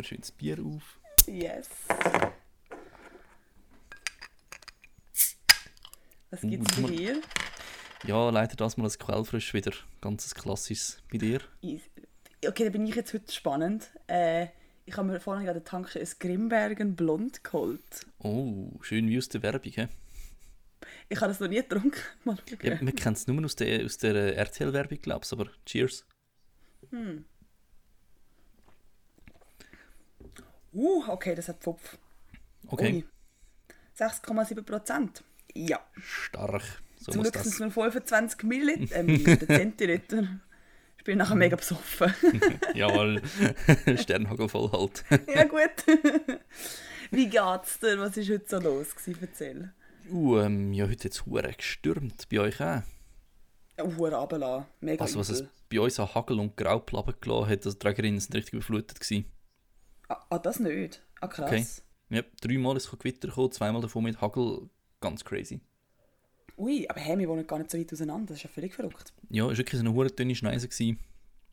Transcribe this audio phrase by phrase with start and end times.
[0.00, 0.98] wir schön das Bier auf.
[1.26, 1.68] Yes.
[6.30, 7.20] Was Uh, gibt's tu bei dir?
[8.06, 9.72] Ja, leider das mal als Quellfrisch wieder.
[10.00, 11.40] Ganz klassisches bei dir.
[12.46, 13.90] Okay, da bin ich jetzt heute spannend.
[14.06, 14.46] Äh,
[14.86, 18.06] ich habe mir vorhin der Tankstelle ein Grimbergen Blond geholt.
[18.18, 19.88] Oh, schön wie aus der Werbung, hä?
[21.10, 22.00] Ich habe das noch nie getrunken.
[22.24, 22.38] Mal.
[22.62, 26.06] Ja, man kennt es nur aus der, aus der äh, RTL-Werbung, glaube ich, aber cheers.
[30.72, 31.98] Uh, okay, das hat Pfupf.
[32.68, 33.04] Okay, Ui.
[33.98, 35.24] 6,7 Prozent.
[35.54, 35.80] Ja.
[36.00, 36.62] stark.
[36.98, 40.40] So Zum Glück sind es nur 25 Milliliter, äh, Milliliter, Zentiliter.
[40.98, 42.12] Ich bin nachher mega besoffen.
[42.74, 43.22] Jawohl,
[43.96, 45.02] Sternhagel voll halt.
[45.34, 45.70] ja, gut.
[47.10, 47.98] Wie geht's dir?
[47.98, 48.94] Was war heute so los?
[48.94, 49.18] Gewesen?
[49.22, 49.72] Erzähl.
[50.10, 52.28] Uh, ähm, ja, heute hat es hure gestürmt.
[52.28, 52.82] Bei euch auch.
[53.82, 54.66] Uhr runterlassen.
[54.82, 55.50] Mega Also, was es übel.
[55.70, 59.24] bei uns an Hagel und Graupel gelassen hat, also die Trägerinnen sind richtig überflutet gewesen.
[60.10, 61.02] Ah, ah, das nicht?
[61.20, 61.48] Ah, krass.
[61.48, 62.16] Okay.
[62.16, 64.68] Ja, dreimal ist es Gewitter gekommen, zweimal davon mit Hagel.
[65.00, 65.60] Ganz crazy.
[66.58, 68.26] Ui, aber hey, wir wohnen gar nicht so weit auseinander.
[68.26, 69.14] Das ist ja völlig verrückt.
[69.28, 70.66] Ja, es war wirklich so eine hure dünne Schneise.
[70.66, 70.98] Gewesen.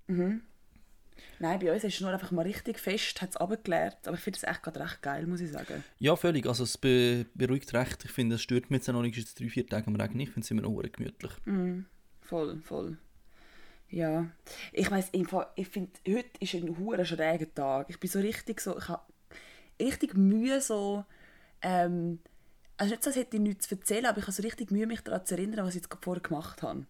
[0.08, 4.08] Nein, bei uns ist es nur einfach mal richtig fest, hat es runtergeleert.
[4.08, 5.84] Aber ich finde es echt gerade recht geil, muss ich sagen.
[6.00, 6.48] Ja, völlig.
[6.48, 8.06] Also es be beruhigt recht.
[8.06, 10.20] Ich finde, es stört mich jetzt auch noch nicht, drei, vier Tage am Regen.
[10.20, 11.32] Ich finde es immer noch hure gemütlich.
[12.22, 12.98] Voll, voll.
[13.90, 14.28] Ja.
[14.74, 14.90] Ich
[15.28, 17.90] Fall- ich finde, heute ist ein hure schräger Tag.
[17.90, 19.02] Ich bin so richtig so, ich habe
[19.82, 21.06] richtig Mühe so,
[21.62, 22.20] ähm,
[22.78, 24.88] also nicht so, als hätte ich nichts zu erzählen, aber ich habe so richtig Mühe,
[24.88, 26.86] mich daran zu erinnern, was ich jetzt vorher gemacht habe.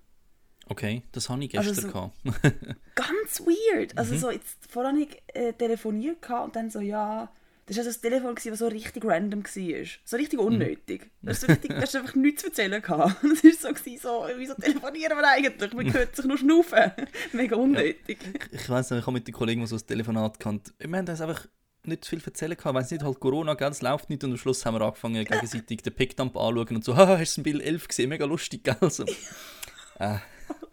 [0.69, 1.91] Okay, das hatte ich Also gestern.
[1.91, 2.75] so- gehabt.
[2.95, 3.97] Ganz weird.
[3.97, 7.29] Also so, jetzt vorher habe ich äh, telefoniert und dann so, ja,
[7.67, 9.85] das war also das Telefon, das so richtig random war.
[10.05, 11.11] So richtig unnötig.
[11.21, 13.17] Du hast, so richtig, du hast einfach nichts zu erzählen gehabt.
[13.43, 15.73] Das war so, so, wieso telefonieren wir eigentlich?
[15.73, 16.91] Man hört sich nur schnaufen.
[17.33, 18.19] Mega unnötig.
[18.51, 21.05] ich weiss nicht, ich habe mit den Kollegen, die so das Telefonat gehabt Wir haben
[21.05, 21.45] das einfach
[21.83, 22.73] nicht zu viel erzählen gehabt.
[22.73, 25.81] Weiss nicht, halt Corona, gell, es läuft nicht und am Schluss haben wir angefangen, gegenseitig
[25.81, 28.07] den Pickdump anzuschauen und so, haha, hast du ein Bild 11 gesehen?
[28.07, 28.89] Mega lustig, gell?
[28.89, 29.03] So.
[29.99, 30.19] äh,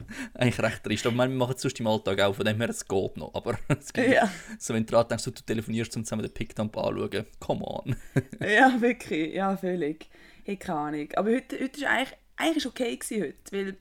[0.35, 1.07] eigentlich recht trist.
[1.07, 3.35] Aber ich wir machen es sonst im Alltag auch, von dem her, es geht noch.
[3.35, 3.59] Aber
[3.97, 4.31] Ja.
[4.59, 7.97] so, wenn du dran denkst, du telefonierst, um zusammen den Pickdump anzuschauen, come on.
[8.41, 9.35] Ja, wirklich.
[9.35, 10.09] Ja, völlig.
[10.45, 11.09] Hey, keine Ahnung.
[11.17, 13.77] Aber heute, heute ist eigentlich, eigentlich ist okay gewesen heute, weil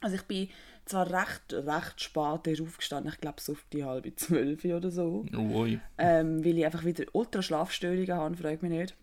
[0.00, 0.48] also ich bin
[0.84, 5.66] zwar recht, recht spät aufgestanden, ich glaube so auf die halbe zwölf oder so, Oh,
[5.96, 8.96] ähm, weil ich einfach wieder ultra Schlafstörungen habe, frag mich nicht.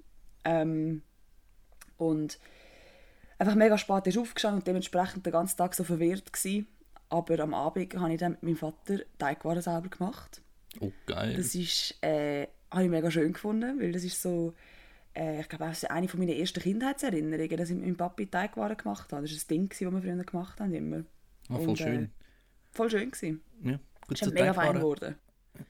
[0.46, 1.02] Ähm,
[1.98, 2.38] und
[3.42, 6.68] einfach mega spät erst aufgestanden und dementsprechend den ganzen Tag so verwirrt gewesen.
[7.10, 10.42] Aber am Abend habe ich dann mit meinem Vater Teigwaren selber gemacht.
[10.80, 11.36] Oh, geil.
[11.36, 14.54] Das ist, äh, habe ich mega schön gefunden, weil das ist so,
[15.14, 18.78] äh, ich glaube, das ist eine meiner ersten Kindheitserinnerungen, dass ich mit meinem Papi Teigwaren
[18.78, 19.24] gemacht habe.
[19.28, 21.04] Das war ein Ding, das wir früher gemacht haben, immer.
[21.50, 22.04] Ah, voll Und, schön.
[22.06, 22.10] Äh,
[22.72, 23.42] voll schön gewesen.
[23.64, 25.16] ja, gut, Ist mega fein Teigwaren- geworden.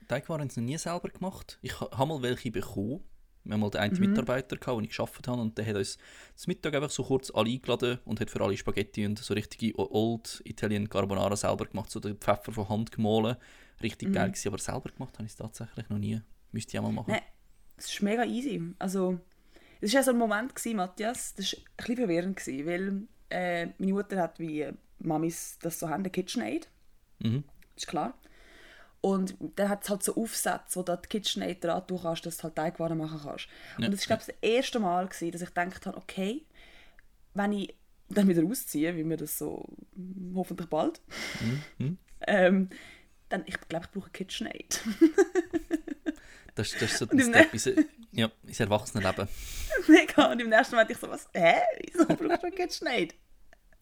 [0.07, 1.57] Teigwaren haben sie noch nie selber gemacht.
[1.63, 3.03] Ich ha- habe mal welche bekommen.
[3.43, 3.99] Wir haben mal den einen Mhm.
[4.01, 5.97] Mitarbeiter, gehabt, den ich gearbeitet habe, und der hat uns
[6.35, 9.73] zum Mittag einfach so kurz alle eingeladen und hat für alle Spaghetti und so richtige
[9.77, 13.35] Old Italian Carbonara selber gemacht, so den Pfeffer von Hand gemahlen.
[13.81, 14.13] Richtig Mhm.
[14.13, 16.21] geil gewesen, aber selber gemacht habe ich es tatsächlich noch nie.
[16.51, 17.11] Müsste ich auch mal machen.
[17.11, 17.21] Nein,
[17.77, 18.61] es ist mega easy.
[18.77, 19.19] Also,
[19.79, 23.07] es war ja so ein Moment, gewesen, Matthias, das war ein bisschen verwirrend, gewesen, weil
[23.29, 24.67] äh, meine Mutter hat, wie
[24.99, 26.69] Mamis das so haben, den KitchenAid.
[27.19, 27.43] Mhm.
[27.75, 28.13] ist klar.
[29.01, 32.37] Und dann hat es halt so Aufsätze, wo du die KitchenAid dran tun kannst, dass
[32.37, 33.47] du halt Teigwaren machen kannst.
[33.79, 36.45] Ja, Und das war, glaube ich, das erste Mal, gewesen, dass ich gedacht habe, okay,
[37.33, 37.75] wenn ich
[38.09, 39.65] dann wieder ausziehe, wie mir das so
[40.35, 41.01] hoffentlich bald,
[41.79, 41.97] Mhm.
[42.27, 42.69] ähm,
[43.29, 44.81] dann, ich glaube, ich brauche KitchenAid.
[46.53, 47.69] Das, das ist so ein Step ins,
[48.11, 49.25] ja, ins Erwachsenenleben.
[49.87, 50.31] Mega.
[50.31, 53.15] Und im nächsten Moment ich so, was, hä, wieso brauchst du KitchenAid?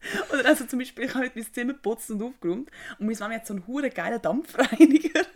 [0.32, 3.34] Oder also zum Beispiel, ich habe heute mein Zimmer geputzt und aufgeräumt und meine Mama
[3.34, 5.20] hat so einen huren geilen Dampfreiniger.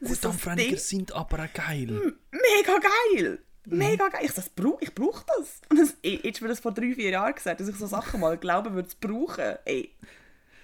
[0.00, 2.14] Das ist so ein Dampfreiniger sind aber auch geil.
[2.30, 3.38] mega geil!
[3.66, 3.78] Mhm.
[3.78, 4.24] Mega geil!
[4.24, 4.42] Ich, so,
[4.80, 5.60] ich brauche das.
[5.68, 8.20] Und das, ich, jetzt mir das vor drei, vier Jahren gesagt, dass ich so Sachen
[8.20, 9.56] mal glauben würde, zu brauchen.
[9.66, 9.94] Ey.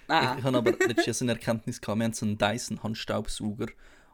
[0.07, 0.73] Ich, ich habe aber
[1.11, 3.67] so eine Erkenntnis gehabt, wir haben so einen Dyson Handstaubsauger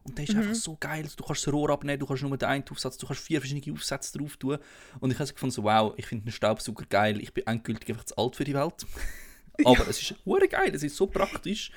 [0.04, 0.40] und der ist Mhm.
[0.42, 1.08] einfach so geil.
[1.16, 3.76] Du kannst das Rohr abnehmen, du kannst nur den einen Aufsatz, du kannst vier verschiedene
[3.76, 4.58] Aufsätze drauf tun.
[5.00, 8.06] Und ich habe gefunden, so, wow, ich finde einen Staubsauger geil, ich bin endgültig einfach
[8.06, 8.86] zu alt für die Welt.
[9.66, 11.72] Aber es ist hure geil, es ist so praktisch.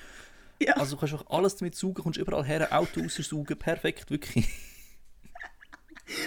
[0.62, 0.74] Ja.
[0.74, 4.48] Also du kannst einfach alles damit saugen, kommst überall her, Auto raussaugen, perfekt, wirklich.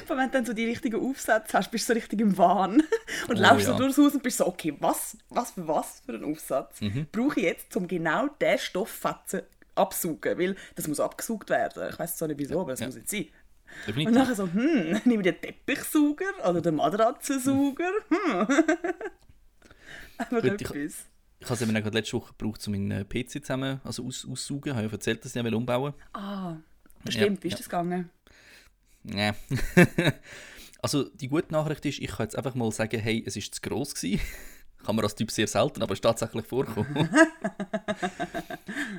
[0.05, 2.81] Aber wenn du dann so die richtigen Aufsätze hast, bist du so richtig im Wahn.
[3.27, 3.73] Und Oh, laufst ja.
[3.73, 7.07] so durchs Haus und bist so, okay, was, was für was für einen Aufsatz Mhm.
[7.11, 9.41] brauche ich jetzt, um genau diesen Stofffetzen
[9.77, 10.37] abzusaugen?
[10.37, 11.89] Weil das muss abgesaugt werden.
[11.89, 12.87] Ich weiß zwar nicht wieso, aber das Ja.
[12.87, 13.25] muss jetzt sein.
[13.25, 14.15] Und Definitiv.
[14.15, 17.91] nachher so, hm, nehme ich den Teppichsauger oder den Matratzensauger?
[18.09, 18.47] Hm.
[20.17, 21.05] Einfach Gut, ich- etwas.
[21.39, 24.27] Ich habe es eben gerade letzte Woche gebraucht, um meinen äh, PC zusammen also aus,
[24.27, 24.71] aussaugen.
[24.71, 25.99] Ich habe ja erzählt, dass ich ihn umbauen will.
[26.13, 26.55] Ah,
[27.07, 27.57] stimmt, wie ist ja.
[27.59, 28.09] das gegangen?
[29.03, 29.33] Nee.
[30.81, 33.61] also die gute Nachricht ist, ich kann jetzt einfach mal sagen, hey, es ist zu
[33.61, 34.19] gross gewesen.
[34.85, 37.09] Kann man als Typ sehr selten, aber es ist tatsächlich vorkommen.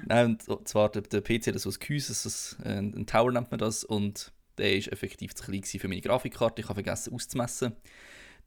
[0.06, 3.50] Nein, und zwar der, der PC hat so ein Gehäuse, so ein, ein Tower nennt
[3.50, 6.60] man das, und der ist effektiv zu klein für meine Grafikkarte.
[6.60, 7.72] Ich habe vergessen auszumessen.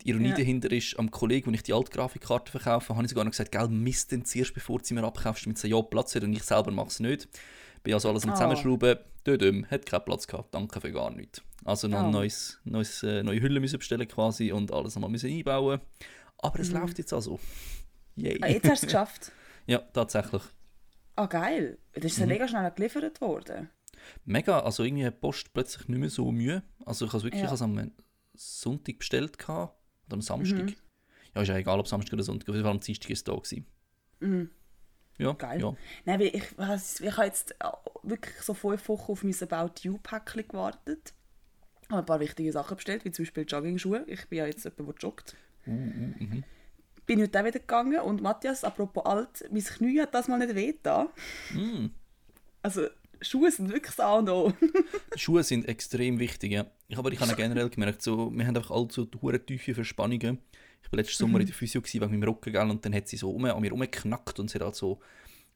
[0.03, 0.35] Die Ironie ja.
[0.35, 3.51] dahinter ist, am Kollegen, wenn ich die alte Grafikkarte verkaufe, habe ich sogar noch gesagt,
[3.51, 6.33] gell, misst den zuerst, bevor du sie mir abkaufst, damit sie ja Platz hat und
[6.33, 7.27] ich selber mache es nicht.
[7.83, 8.33] Bin also alles am oh.
[8.33, 11.41] Zusammenschrauben, dödüm, hat keinen Platz gehabt, danke für gar nichts.
[11.65, 12.05] Also noch oh.
[12.05, 15.79] ein neues, neues, äh, neue Hülle müssen bestellen quasi und alles nochmal müssen einbauen.
[16.41, 16.79] Aber es mhm.
[16.79, 17.39] läuft jetzt also.
[18.15, 18.39] Yay.
[18.41, 19.31] Ah, jetzt hast du es geschafft?
[19.67, 20.43] ja, tatsächlich.
[21.15, 21.77] Ah, geil.
[21.93, 22.31] Das ist ja mhm.
[22.31, 23.69] mega schnell geliefert worden.
[24.25, 26.63] Mega, also irgendwie hat Post plötzlich nicht mehr so Mühe.
[26.85, 27.65] Also ich habe es wirklich ja.
[27.65, 27.91] am
[28.33, 29.77] Sonntag bestellt gehabt,
[30.07, 30.65] oder am Samstag.
[30.65, 30.75] Mhm.
[31.35, 33.23] Ja, ist ja egal, ob Samstag oder Sonntag, auf jeden Fall am Dienstag ist es
[33.23, 33.65] da gewesen.
[34.19, 34.49] Mhm.
[35.17, 35.61] Ja, Geil.
[35.61, 35.75] Ja.
[36.05, 37.53] Nein, weil ich, ich habe jetzt
[38.01, 41.13] wirklich so fünf Wochen auf mein About You-Päckchen gewartet.
[41.83, 44.03] Ich habe ein paar wichtige Sachen bestellt, wie zum Beispiel Jogging-Schuhe.
[44.07, 45.35] Ich bin ja jetzt jemand, der joggt.
[45.67, 46.41] Uh.
[47.05, 50.55] Bin heute auch wieder gegangen und Matthias, apropos alt, mein Knie hat das mal nicht
[50.55, 51.09] weh da.
[51.53, 51.87] Mm.
[52.61, 52.87] Also
[53.21, 54.53] Schuhe sind wirklich das A und O.
[55.15, 56.65] Schuhe sind extrem wichtig, ja.
[56.87, 60.39] Ich, aber ich habe generell gemerkt, so, wir haben einfach allzu hohe tiefe Verspannungen.
[60.83, 61.41] Ich war letzten Sommer mhm.
[61.41, 63.61] in der Physio gewesen, wegen meinem Rücken gell, und dann hat sie so um, an
[63.61, 64.99] mir rumgeknackt und sie hat halt so,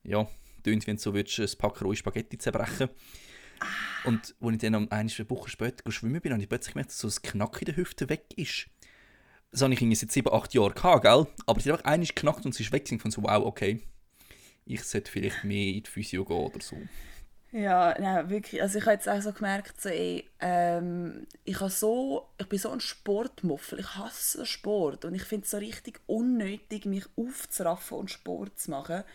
[0.03, 0.27] ja,
[0.63, 2.89] tönt, wenn du so willst, ein Pack rohe Spaghetti zerbrechen.
[3.59, 3.65] Ah.
[4.05, 7.07] Und als ich dann eine Woche später schwimmen bin, habe ich plötzlich gemerkt, dass so
[7.07, 8.67] das Knack in der Hüfte weg ist.
[9.55, 11.27] Das habe ich irgendwie seit 7, 8 Jahren gehabt, gell?
[11.45, 13.79] Aber sie hat einfach einmal geknackt und sie ist weg von so, wow, okay,
[14.65, 16.75] ich sollte vielleicht mehr in die Physio gehen oder so.
[17.53, 18.61] Ja, nein, wirklich.
[18.61, 22.69] Also ich habe jetzt auch so gemerkt, so, ey, ähm, ich, so, ich bin so
[22.69, 23.79] ein Sportmuffel.
[23.79, 25.05] Ich hasse Sport.
[25.05, 29.05] Und ich finde es so richtig unnötig, mich aufzuraffen und Sport zu machen.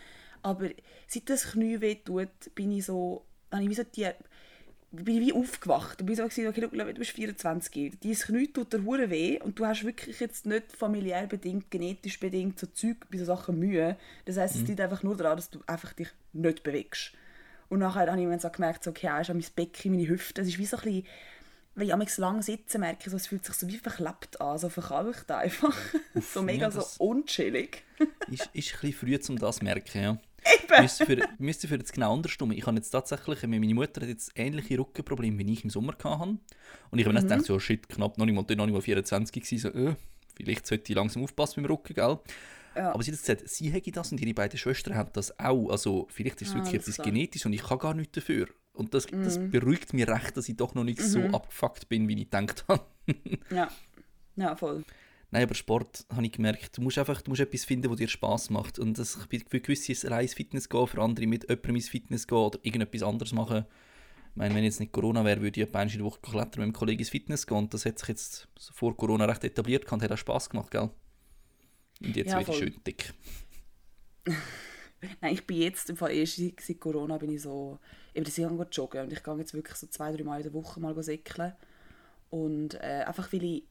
[0.40, 0.70] Aber
[1.06, 4.08] seit das Knie weh tut, bin ich so, habe ich wie so die,
[4.92, 6.00] bin wie aufgewacht.
[6.00, 7.98] Und bin so gesagt, okay, du bist 24.
[8.02, 12.18] Dein Knie tut dir hure weh und du hast wirklich jetzt nicht familiär bedingt, genetisch
[12.18, 13.96] bedingt so Zeug bei so Sachen Mühe.
[14.24, 14.62] Das heisst, mhm.
[14.62, 17.12] es liegt einfach nur daran, dass du einfach dich nicht bewegst.
[17.68, 20.42] Und nachher habe ich so gemerkt, so, okay, ja, ist mein Becken, meine Hüfte.
[20.42, 21.06] Es ist wie so ein bisschen,
[21.76, 24.58] wenn ich mich lang sitze, merke ich, so, es fühlt sich so wie verklebt an,
[24.58, 25.76] so verkalkt einfach.
[26.14, 27.84] Uff, so mega ja, so unchillig.
[28.28, 30.18] ist, ist ein bisschen früh, um das zu merken, ja.
[30.44, 30.82] Eben.
[30.82, 32.52] Müsste für, müsste für jetzt genau andersrum.
[32.52, 36.38] Ich habe jetzt tatsächlich, meine Mutter hat jetzt ähnliche Rückenprobleme, wie ich im Sommer hatte.
[36.90, 37.28] Und ich habe mir mhm.
[37.28, 39.94] gedacht, so, shit, knapp noch nicht mal, noch nicht mal 24 gewesen, so, äh,
[40.36, 42.18] vielleicht sollte ich langsam aufpassen beim Rücken, gell?
[42.76, 42.92] Ja.
[42.92, 45.70] Aber sie hat gesagt, sie hätte das und ihre beiden Schwestern haben das auch.
[45.70, 48.46] Also vielleicht ist es wirklich etwas genetisch und ich kann gar nichts dafür.
[48.72, 49.24] Und das, mhm.
[49.24, 51.04] das beruhigt mich recht, dass ich doch noch nicht mhm.
[51.04, 52.86] so abgefuckt bin, wie ich gedacht habe.
[53.50, 53.68] ja.
[54.36, 54.84] ja, voll.
[55.32, 58.08] Nein, aber Sport habe ich gemerkt, du musst einfach du musst etwas finden, das dir
[58.08, 58.78] Spaß macht.
[58.78, 59.16] Und das,
[59.48, 63.02] für gewisse ist allein Fitness gehen, für andere mit jemandem ins Fitness gehen oder irgendetwas
[63.02, 63.64] anderes machen.
[64.30, 66.60] Ich meine, wenn jetzt nicht Corona wäre, würde ich etwa in der Woche klettern mit
[66.60, 67.58] einem Kollegen ins Fitness gehen.
[67.58, 70.90] Und das hat sich jetzt vor Corona recht etabliert und hat auch Spass gemacht, gell?
[72.00, 73.12] Und jetzt ja, werde ich schön dick.
[75.20, 77.78] Nein, ich bin jetzt, im Fall erst seit Corona bin ich so,
[78.14, 80.52] eben das Jahr joggen und ich gehe jetzt wirklich so zwei, drei Mal in der
[80.52, 81.54] Woche mal säckeln.
[82.30, 83.64] Und äh, einfach weil ich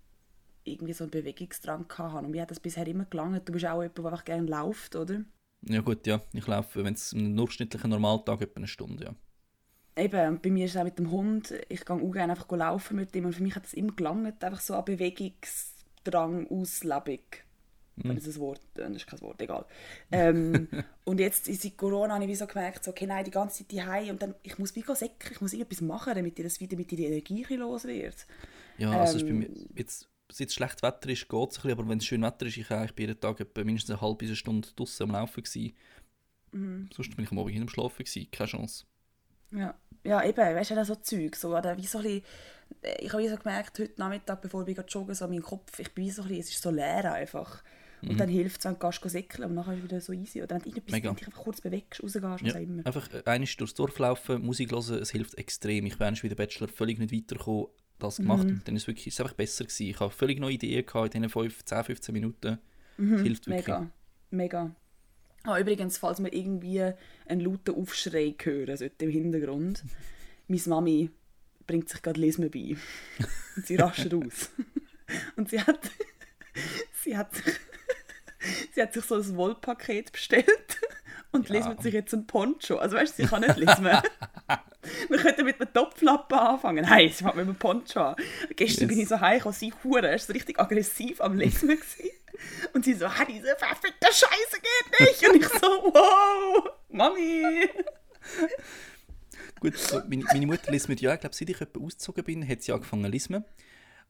[0.70, 2.26] irgendwie so einen Bewegungsdrang hatte.
[2.26, 3.48] Und mir hat das bisher immer gelangt.
[3.48, 5.22] Du bist auch jemand, der einfach gerne läuft, oder?
[5.68, 6.22] Ja gut, ja.
[6.34, 9.16] Ich laufe, wenn es einen durchschnittlichen Normaltag etwa eine Stunde, ja.
[9.96, 12.96] Eben, bei mir ist es auch mit dem Hund, ich gehe auch gerne einfach laufen
[12.96, 17.20] mit ihm und für mich hat es immer gelangt, einfach so an Bewegungsdrang, Auslebung.
[17.98, 18.16] Mhm.
[18.16, 19.66] Das ist ein Wort, das ist kein Wort, egal.
[20.10, 20.70] Ähm,
[21.04, 24.12] und jetzt seit Corona habe ich so gemerkt, so, okay, nein, die ganze Zeit daheim
[24.12, 27.00] und dann, ich muss wie säcken, ich muss irgendetwas machen, damit das wieder mit der
[27.00, 28.26] Energie los wird.
[28.78, 31.90] Ja, also ähm, mir, jetzt, seit es schlecht Wetter ist, geht es ein bisschen, aber
[31.90, 34.68] wenn es schön Wetter ist, ich, ich bin jeden Tag etwa mindestens eine halbe Stunde
[34.76, 35.76] draußen am Laufen gewesen.
[36.52, 36.90] Mhm.
[36.94, 38.86] Sonst bin ich am Abend hin am Schlafen gewesen, keine Chance.
[39.52, 42.24] Ja, ja eben, weißt du, so Zeug, so, oder wie so ein bisschen,
[43.00, 46.22] ich habe so gemerkt, heute Nachmittag, bevor ich joggen, so mein Kopf, ich bin so
[46.22, 47.64] ein bisschen, es ist so leer einfach.
[48.02, 48.18] Und mhm.
[48.18, 50.42] dann hilft es, wenn du gehst säckeln und nachher ist wieder so easy.
[50.42, 52.60] Oder wenn du dich einfach kurz bewegst, rausgehst, ja.
[52.60, 52.86] immer.
[52.86, 55.86] Einfach äh, einmal durchs Dorf laufen, Musik hören, es hilft extrem.
[55.86, 57.68] Ich bin wie der Bachelor völlig nicht weitergekommen,
[58.00, 58.46] das gemacht.
[58.46, 58.50] Mhm.
[58.50, 59.88] Und dann ist es wirklich ist einfach besser gewesen.
[59.88, 62.60] Ich habe völlig neue Ideen gehabt in diesen 5, 10, 15 Minuten.
[62.98, 63.14] Mhm.
[63.14, 63.68] Es hilft wirklich.
[63.68, 63.92] Mega,
[64.32, 64.76] mega.
[65.44, 66.82] Ah, übrigens, falls wir irgendwie
[67.28, 69.84] einen lauten Aufschrei hören sollte im Hintergrund,
[70.48, 71.10] meine Mami
[71.66, 72.76] bringt sich gerade Lesme bei.
[73.56, 74.50] Und sie rascht aus.
[75.36, 75.90] Und sie hat,
[77.04, 77.56] sie hat sich
[78.74, 80.80] sie hat sich so ein Wollpaket bestellt
[81.32, 81.56] und ja.
[81.56, 82.78] lesen sich jetzt ein Poncho.
[82.78, 83.88] Also weißt du, sie kann nicht lesen.
[85.10, 86.86] Wir könnten mit einem Topflappen anfangen.
[86.86, 88.16] Nein, sie macht mit einem Poncho an.
[88.56, 88.90] Gestern yes.
[88.90, 92.12] bin ich so heimgekommen, sie hure, ist so richtig aggressiv am Lesen gewesen.
[92.74, 95.28] Und sie so, ah, diese verfickte Scheiße geht nicht.
[95.28, 97.70] Und ich so, wow, Mami.
[99.60, 102.48] Gut, so, meine, meine Mutter liest mir ja, ich glaube, seit ich etwa ausgezogen bin,
[102.48, 103.46] hat sie angefangen zu lesen.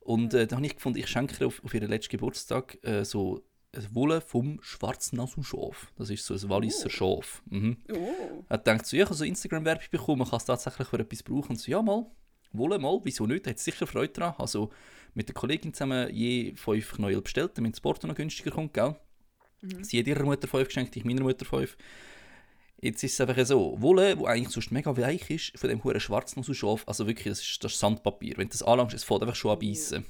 [0.02, 3.04] Und äh, da habe ich gefunden, ich schenke ihr auf, auf ihren letzten Geburtstag äh,
[3.04, 3.42] so
[3.92, 5.92] Wolle vom Schwarznasenschaf.
[5.98, 6.90] Das ist so ein Walliser Oh.
[6.90, 7.42] Schaf.
[7.50, 7.78] Mhm.
[7.92, 8.44] Oh.
[8.50, 11.24] Er denkt so, ja, ich habe so Instagram-Werbung bekommen, man kann es tatsächlich für etwas
[11.24, 11.52] brauchen.
[11.52, 12.06] Und so, ja, mal,
[12.52, 13.46] Wolle, mal, wieso nicht?
[13.46, 14.34] Hat sicher Freude dran.
[14.38, 14.72] Also
[15.14, 18.96] mit der Kollegin zusammen je fünf Knäuel bestellt, damit das Porto noch günstiger kommt, gell?
[19.82, 21.78] Sie hat ihrer Mutter fünf geschenkt, ich meiner Mutter fünf.
[22.82, 26.00] Jetzt ist es einfach so, Wolle, wo eigentlich sonst mega weich ist, von dem hohen
[26.00, 28.38] Schwarznasenschaf, also wirklich, das ist, das ist Sandpapier.
[28.38, 30.06] Wenn du das anlangst, es fällt einfach schon an beißen.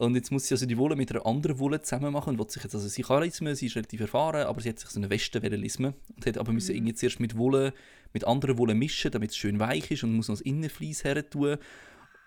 [0.00, 2.48] Und jetzt muss sie also die Wolle mit einer anderen Wolle zusammen machen und will
[2.48, 4.98] sich jetzt, also sie kann lismen, sie ist relativ erfahren, aber sie hat sich so
[4.98, 7.74] eine Weste lismen und hat aber müssen irgendwie zuerst mit Wolle,
[8.14, 11.28] mit anderen Wolle mischen, damit es schön weich ist und muss noch das Innenfleisch her
[11.28, 11.58] tun.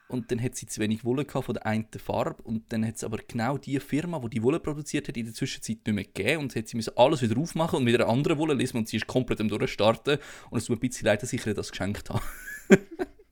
[0.07, 2.97] Und dann hat sie zu wenig Wolle gehabt von der einen Farbe und dann hat
[2.97, 6.03] es aber genau die Firma, die die Wolle produziert hat, in der Zwischenzeit nicht mehr
[6.03, 8.87] gegeben und hat sie müssen alles wieder aufmachen und mit einer anderen Wolle lesen und
[8.87, 10.19] sie ist komplett am Durchstarten
[10.51, 12.21] und es tut mir ein bisschen leid, dass ich ihr das geschenkt habe.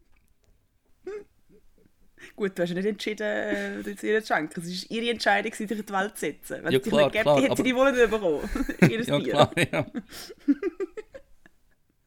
[2.41, 4.61] Gut, du hast ja nicht entschieden, äh, das ihr zu schenken.
[4.61, 6.63] Es war ihre Entscheidung, sich in die Welt zu setzen.
[6.63, 8.49] Wenn Ja, es dich nicht gäbe, hätte sie aber- die Wolle nicht bekommen.
[8.89, 9.29] Ihr Ja, Bier.
[9.31, 9.85] klar, ja.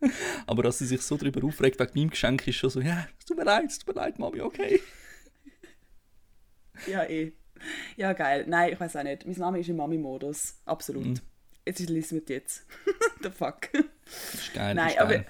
[0.47, 3.25] Aber dass sie sich so darüber aufregt wegen meinem Geschenk, ist schon so, ja, es
[3.27, 4.81] tut mir leid, es tut mir leid, Mami, okay.
[6.89, 7.33] Ja, eh.
[7.97, 8.45] Ja, geil.
[8.49, 9.25] Nein, ich weiß auch nicht.
[9.25, 10.61] Meine Mama ist im Mami-Modus.
[10.67, 11.05] Absolut.
[11.07, 11.21] Mhm.
[11.65, 12.67] Jetzt ist Liz mit jetzt.
[13.23, 13.71] The fuck.
[13.73, 15.27] Das ist geil, Nein, ist aber geil.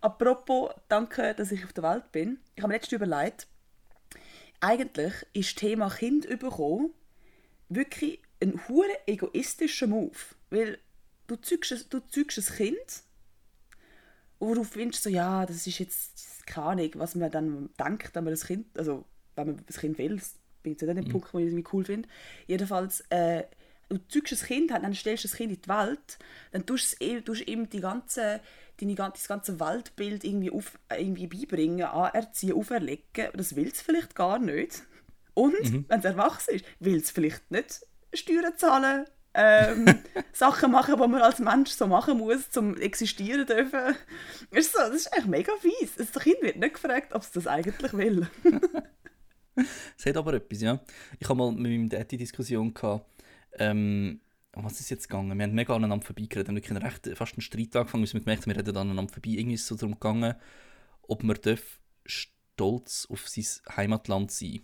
[0.00, 2.38] apropos, danke, dass ich auf der Welt bin.
[2.56, 3.46] Ich habe mir letztens überlegt,
[4.60, 6.90] eigentlich ist das Thema Kind bekommen
[7.68, 10.16] wirklich ein hure egoistischer Move.
[10.50, 10.78] Weil
[11.26, 13.02] du zeugst, du zeugst ein Kind,
[14.38, 18.24] wo du findest, so, ja, das ist jetzt keine Ahnung, was man dann denkt, wenn
[18.24, 20.20] man das Kind, also wenn man das Kind will,
[20.62, 22.08] bin ich zu dem Punkt, wo ich es cool finde.
[22.46, 23.44] Jedenfalls, äh,
[23.88, 26.18] du zeugst ein Kind, dann stellst du das Kind in die Welt,
[26.52, 28.40] dann tust du ihm- tust du ihm die ganze,
[28.80, 33.28] deine, das ganze Weltbild irgendwie, auf, irgendwie beibringen, anerziehen, auferlegen.
[33.34, 34.82] Das will es vielleicht gar nicht.
[35.34, 37.80] Und, wenn es erwachsen ist, will es vielleicht nicht
[38.14, 39.84] Steuern zahlen, ähm,
[40.32, 43.94] Sachen machen, die man als Mensch so machen muss, zum existieren dürfen.
[44.50, 45.94] Ist so, das ist eigentlich mega fies.
[45.96, 48.26] Das Kind wird nicht gefragt, ob es das eigentlich will.
[49.98, 50.80] Es hat aber etwas, ja.
[51.18, 53.06] Ich habe mal mit meinem Dad die Diskussion gehabt,
[53.58, 54.20] ähm,
[54.54, 55.36] um was ist jetzt gegangen?
[55.36, 58.12] Wir haben mega aneinander vorbeigeredet, wir haben wirklich einen recht, fast einen Streit angefangen, weil
[58.12, 59.30] wir gemerkt haben, wir reden aneinander vorbei.
[59.30, 60.34] Irgendwie ist es so darum gegangen,
[61.02, 64.60] ob man darf stolz auf sein Heimatland sein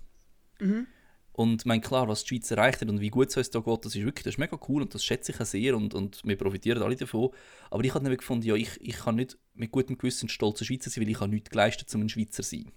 [1.35, 3.85] Und mein klar, was die Schweiz erreicht hat und wie gut es uns da geht,
[3.85, 6.23] das ist wirklich das ist mega cool und das schätze ich auch sehr und, und
[6.25, 7.31] wir profitieren alle davon.
[7.71, 10.91] Aber ich habe dann gefunden, ja, ich, ich kann nicht mit gutem Gewissen stolzer Schweizer
[10.91, 12.73] sein, weil ich habe nichts geleistet, um ein Schweizer zu sein.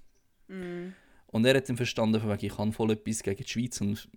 [1.28, 4.08] Und er hat dann verstanden, von wegen, ich kann voll etwas gegen die Schweiz und...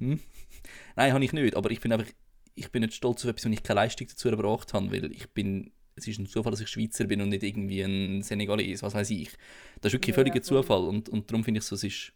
[0.00, 0.20] Hm?
[0.96, 2.10] Nein, habe ich nicht, aber ich bin einfach...
[2.56, 5.30] Ich bin nicht stolz auf etwas, wenn ich keine Leistung dazu erbracht habe, weil ich
[5.30, 5.72] bin...
[5.96, 9.10] Es ist ein Zufall, dass ich Schweizer bin und nicht irgendwie ein Senegalese, was weiß
[9.10, 9.30] ich.
[9.80, 10.42] Das ist wirklich Ja, völliger voll.
[10.42, 12.12] Zufall und, und darum finde ich so, es ist...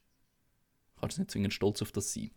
[1.01, 2.31] Kannst du nicht zwingend stolz auf das sein.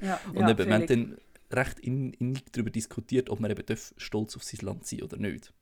[0.00, 1.18] Ja, Und ja, eben, wir haben dann
[1.50, 5.16] recht in- innig darüber diskutiert, ob man eben darf stolz auf sein Land sein oder
[5.18, 5.52] nicht.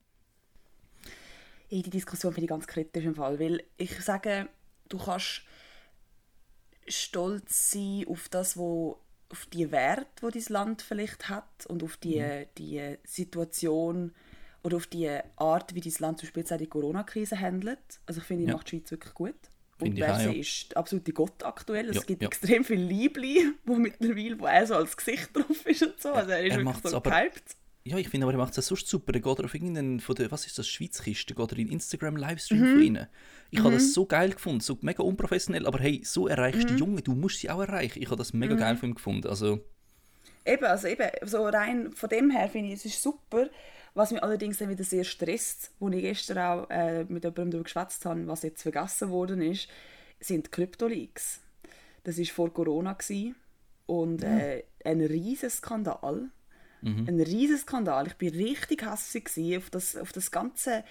[1.68, 4.48] Hey, die Diskussion finde ich ganz kritisch im Fall, weil ich sage,
[4.88, 5.42] du kannst
[6.86, 11.96] stolz sein auf das, wo auf die Werte, wo dein Land vielleicht hat und auf
[11.96, 12.44] die, Mhm.
[12.58, 14.14] die Situation
[14.62, 17.78] oder auf die Art, wie dein Land zum Beispiel jetzt auch die Corona-Krise handelt.
[18.06, 18.52] Also ich finde, Ja.
[18.54, 19.34] macht die Schweiz wirklich gut.
[19.78, 20.40] Und ich auch, Berse ja.
[20.40, 21.90] ist der absolute Gott aktuell.
[21.90, 22.28] Es Ja, gibt ja.
[22.28, 26.12] extrem viele Liebli, wo mittlerweile, wo er so als Gesicht drauf ist und so.
[26.12, 27.56] Also er ist er wirklich so aber- gehypt.
[27.86, 29.14] Ja, ich finde aber, er macht es sonst super.
[29.14, 32.72] Er geht auf irgendeinen von der, was ist das, Schweizkiste, geht er in Instagram-Livestream Mhm.
[32.72, 33.06] von ihnen.
[33.50, 36.66] Ich habe das so geil gefunden, so mega unprofessionell, aber hey, so erreichst Mhm.
[36.66, 38.02] du die Jungen, du musst sie auch erreichen.
[38.02, 39.28] Ich habe das mega geil von ihm gefunden.
[39.28, 39.60] Also,
[40.44, 43.48] Eben, also eben, so rein von dem her finde ich, es ist super.
[43.94, 47.64] Was mich allerdings dann wieder sehr stresst, wo ich gestern auch äh, mit jemandem darüber
[47.64, 49.68] geschwätzt habe, was jetzt vergessen worden ist,
[50.20, 51.40] sind Krypto-Leaks.
[52.04, 53.34] Das war vor Corona gewesen
[53.86, 56.28] und äh, ein riesen Skandal.
[57.08, 58.06] Ein riesen Skandal.
[58.06, 60.84] Ich bin richtig gewesen auf das, auf das ganze,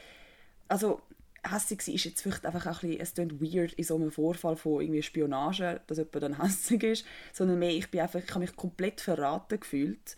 [0.68, 1.01] also
[1.44, 4.12] hässlich war ist jetzt vielleicht einfach auch ein bisschen, es klingt weird in so einem
[4.12, 8.30] Vorfall von irgendwie Spionage, dass jemand dann hässlich ist, sondern mehr, ich bin einfach, ich
[8.30, 10.15] habe mich komplett verraten gefühlt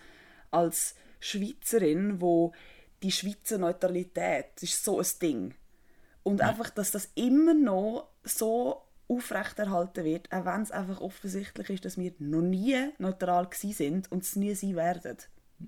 [0.52, 2.54] als Schweizerin, wo
[3.04, 5.54] die Schweizer Neutralität das ist so ein Ding
[6.24, 11.86] und einfach, dass das immer noch so aufrechterhalten wird, auch wenn es einfach offensichtlich ist,
[11.86, 15.18] dass wir noch nie neutral gewesen sind und es nie sein werden.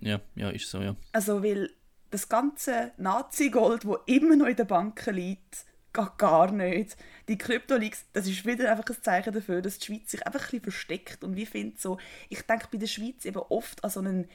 [0.01, 0.95] Ja, ja, ist so, ja.
[1.11, 1.71] Also, weil
[2.11, 6.97] das ganze Nazi-Gold, das immer noch in den Banken liegt, geht gar nicht.
[7.27, 10.45] Die Krypto-Leaks, das ist wieder einfach ein Zeichen dafür, dass die Schweiz sich einfach ein
[10.45, 11.23] bisschen versteckt.
[11.23, 11.97] Und wie finde so,
[12.29, 14.27] ich denke bei der Schweiz eben oft an so einen,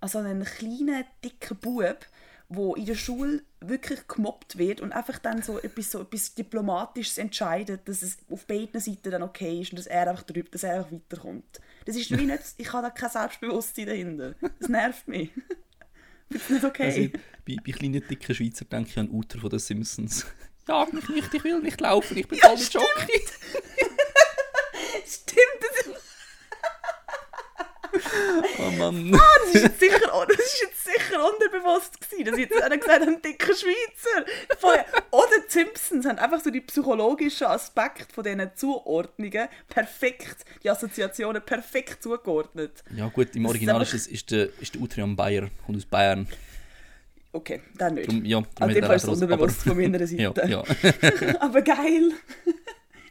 [0.00, 2.06] an so einen kleinen, dicken Bub,
[2.54, 7.18] wo in der Schule wirklich gemobbt wird und einfach dann so etwas, so etwas Diplomatisches
[7.18, 10.62] entscheidet, dass es auf beiden Seiten dann okay ist und dass er einfach drüber, dass
[10.64, 11.60] er einfach weiterkommt.
[11.86, 14.34] Das ist wie nicht, ich habe da kein Selbstbewusstsein dahinter.
[14.58, 15.30] Das nervt mich.
[16.28, 16.84] Das ist nicht okay.
[16.84, 17.08] Also,
[17.46, 20.24] bei, bei kleinen, dicken Schweizer denke ich an Uter von den Simpsons.
[20.66, 22.84] Jag mich nicht, ich will nicht laufen, ich bin Ja, voll mit stimmt.
[22.96, 23.20] Jockey.
[25.06, 26.01] Stimmt, das ist,
[28.58, 29.12] Oh Mann.
[29.44, 32.76] das ist jetzt sicher, oh, das ist jetzt sicher unterbewusst gewesen, dass ich jetzt einer
[32.76, 34.26] gesagt habe, ein dicker Schweizer.
[34.58, 40.70] Vorher- Oder die Simpsons haben einfach so die psychologischen Aspekte von diesen Zuordnungen perfekt, die
[40.70, 42.82] Assoziationen perfekt zugeordnet.
[42.94, 45.86] Ja gut, im Das Original ist, es, ist der, ist der Utrian Bayer, kommt aus
[45.86, 46.26] Bayern.
[47.34, 48.08] Okay, dann nicht.
[48.10, 50.48] Drum, ja, hat dem Fall ist es unterbewusst von meiner Ja, Seite.
[50.50, 50.62] ja,
[51.40, 52.12] Aber geil.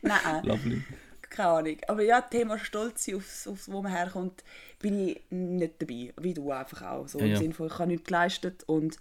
[0.03, 0.83] Nein, lovely.
[1.29, 1.77] keine Ahnung.
[1.87, 4.43] Aber ja, Thema Stolz sein, aufs, aufs, wo man herkommt,
[4.81, 6.13] bin ich nicht dabei.
[6.19, 7.07] Wie du einfach auch.
[7.07, 7.37] So Ja, im ja.
[7.37, 8.97] Sinne von, ich habe nichts geleistet und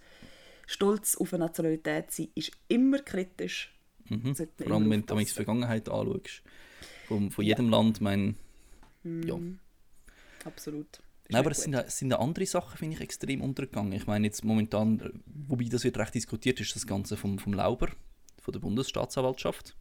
[0.67, 3.73] Stolz auf eine Nationalität sein ist immer kritisch.
[4.09, 4.35] Mhm.
[4.35, 5.25] Vor allem, wenn du die.
[5.25, 6.43] Vergangenheit anschaust.
[7.07, 8.35] Von, von jedem Land, mein,
[9.03, 9.37] ja.
[10.45, 11.01] Absolut.
[11.29, 13.93] Nein, aber es sind, es sind andere Sachen, finde ich, extrem untergegangen.
[13.93, 17.89] Ich meine jetzt momentan, wobei das wird recht diskutiert, ist das Ganze vom, vom Lauber,
[18.41, 19.75] von der Bundesstaatsanwaltschaft.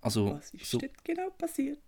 [0.00, 1.78] Also, Was ist so, dort genau passiert?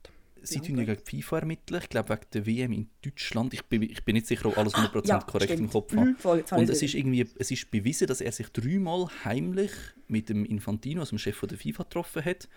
[0.42, 3.54] Sie tun ja gegen FIFA ermitteln, ich glaube wegen der WM in Deutschland.
[3.54, 5.72] Ich bin, ich bin nicht sicher, ob alles 100% Ja, korrekt im stimmt.
[5.72, 6.14] Kopf Mhm, habe.
[6.18, 9.72] voll, habe Und es ist irgendwie, es ist bewiesen, dass er sich dreimal heimlich
[10.08, 12.48] mit dem Infantino, also dem Chef von der FIFA, getroffen hat.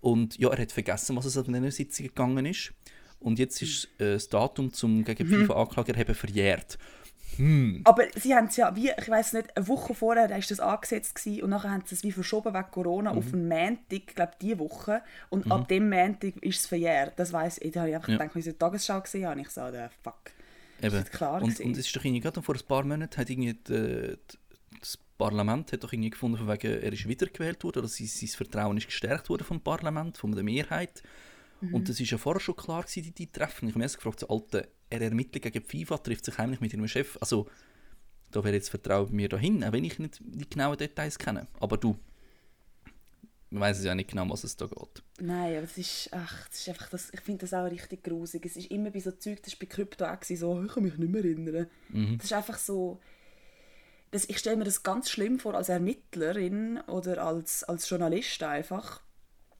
[0.00, 2.72] Und ja, er hat vergessen, was es an diesen Sitzungen gegangen ist.
[3.20, 6.78] Und jetzt ist äh, das Datum zum gegen die FIFA Anklage erheben verjährt.
[7.84, 11.14] Aber sie haben es ja, wie, ich weiß nicht, eine Woche vorher war das angesetzt
[11.14, 13.18] gewesen, und nachher haben sie es wie verschoben wegen Corona Mhm.
[13.18, 15.02] auf einen Montag, ich glaube diese Woche.
[15.30, 17.12] Und ab dem Montag ist es verjährt.
[17.18, 17.72] Das weiss ich.
[17.72, 18.16] Da habe ich einfach Ja.
[18.18, 20.30] gedacht, als ich die Tagesschau gesehen habe, ich so, der fuck.
[20.82, 20.96] Eben.
[20.98, 21.66] nicht klar und, gewesen.
[21.66, 24.16] und es ist doch irgendwie gerade vor ein paar Monaten hat irgendwie die,
[24.80, 28.28] das Parlament hat doch irgendwie gefunden, von wegen, er ist wiedergewählt worden, oder sein, sein
[28.28, 31.02] Vertrauen ist gestärkt worden vom Parlament, von der Mehrheit.
[31.60, 31.74] Mhm.
[31.74, 33.66] Und das ist ja vorher schon klar gewesen, die, die Treffen.
[33.68, 36.72] Ich habe mich erst gefragt, so, Alter, er ermittelt gegen FIFA, trifft sich heimlich mit
[36.72, 37.16] ihrem Chef.
[37.20, 37.48] Also,
[38.30, 41.46] da wäre jetzt Vertrauen bei mir dahin, auch wenn ich nicht die genauen Details kenne.
[41.60, 41.98] Aber du,
[43.54, 45.02] man weiß es ja nicht genau, was es da geht.
[45.20, 48.44] Nein, aber es ist, ach, es ist einfach das, ich finde das auch richtig grusig.
[48.46, 50.98] Es ist immer bei so Zeug, das war bei Krypto auch so, ich kann mich
[50.98, 51.68] nicht mehr erinnern.
[51.90, 52.18] Mhm.
[52.18, 53.00] Das ist einfach so,
[54.10, 59.00] das, ich stelle mir das ganz schlimm vor als Ermittlerin oder als, als Journalist einfach,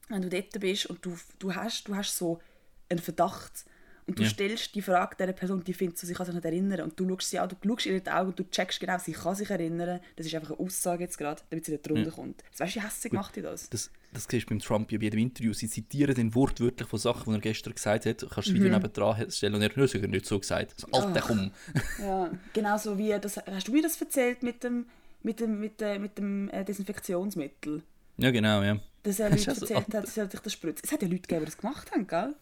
[0.09, 2.40] wenn du dort bist und du, du, hast, du hast so
[2.88, 3.64] einen Verdacht
[4.07, 4.29] und du Ja.
[4.29, 7.09] stellst die Frage dieser Person, die findet so, sie kann sich nicht erinnern und du
[7.09, 9.35] schaust sie an, du schaust ihr in die Augen und du checkst genau, sie kann
[9.35, 10.01] sich erinnern.
[10.17, 12.43] Das ist einfach eine Aussage jetzt gerade, damit sie nicht drunter kommt.
[12.51, 13.71] Das weißt du, wie hässlich macht die das?
[13.71, 15.55] Das, das siehst du beim Trump ja bei jedem Interview.
[15.55, 18.21] Sie zitieren den wortwörtlich von Sachen, die er gestern gesagt hat.
[18.21, 18.75] Du kannst das Video Mhm.
[18.75, 20.75] nebendran stellen und er hat das er nicht so gesagt.
[20.81, 21.51] So, Alter, komm.
[21.99, 24.85] Ja, genauso wie, das, hast du mir das erzählt mit dem,
[25.23, 27.83] mit dem, mit, äh, mit dem äh, Desinfektionsmittel?
[28.19, 28.79] Ja, genau, ja.
[29.05, 30.85] Dass Das ist Leute also erzählt hat, dass er sich das spritzt.
[30.85, 32.35] Es hat ja Leute gegeben, die das gemacht haben, gell?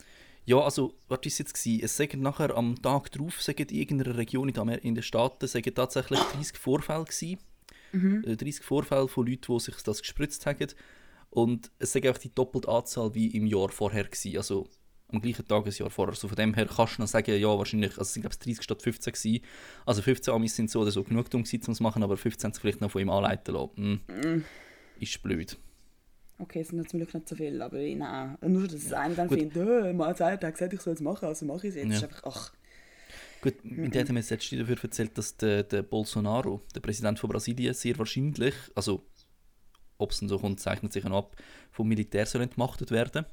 [0.44, 1.54] Ja, also, was war es jetzt?
[1.54, 1.84] Gewesen?
[1.84, 6.18] Es sagen nachher am Tag drauf, sagen in irgendeiner Region in, den Staaten, sagen tatsächlich
[6.18, 7.38] 30 Vorfälle gewesen.
[7.92, 10.68] Äh, 30 Vorfälle von Leuten, die sich das gespritzt haben.
[11.30, 14.36] Und es sagt auch die doppelte Anzahl wie im Jahr vorher gewesen.
[14.36, 14.68] Also
[15.08, 16.12] am gleichen Tag ein Jahr vorher.
[16.12, 18.40] Also von dem her kannst du noch sagen, ja, wahrscheinlich, also es sind glaube ich
[18.40, 19.44] 30 statt 15 gewesen.
[19.86, 22.16] Also 15 Amis sind so oder so genug dumm gewesen, um es zu machen, aber
[22.16, 24.00] 15 haben sich vielleicht noch von ihm anleiten lassen.
[24.08, 24.44] Hm.
[24.98, 25.58] Ist blöd.
[26.42, 28.36] Okay, es sind zum Glück nicht so viele, aber nein.
[28.40, 29.38] Nur, dass es einer dann Gut.
[29.38, 32.00] findet, äh, er hat gesagt, ich soll es machen, also mache ich es jetzt.
[32.00, 32.08] Ja.
[32.08, 32.52] Einfach, ach.
[33.42, 37.20] Gut, mit der hat mir jetzt letztens dafür erzählt, dass der, der Bolsonaro, der Präsident
[37.20, 39.06] von Brasilien, sehr wahrscheinlich, also
[39.98, 41.36] ob es denn so kommt, zeichnet sich ab,
[41.70, 43.24] vom Militär soll entmachtet werden.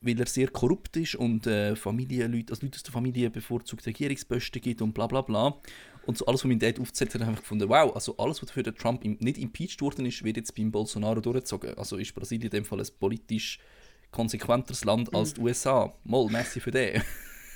[0.00, 4.60] Weil er sehr korrupt ist und äh, Familienleute, also Leute aus der Familie bevorzugt Regierungsposten
[4.60, 5.60] gibt und bla bla bla.
[6.06, 8.50] Und so alles, was mein Dad aufzählt hat, habe ich gefunden, wow, also alles, was
[8.50, 11.76] für den Trump im, nicht impeached worden ist, wird jetzt beim Bolsonaro durchgezogen.
[11.78, 13.58] Also ist Brasilien in dem Fall ein politisch
[14.10, 15.92] konsequenteres Land als die USA.
[16.04, 17.02] Moll, merci für den.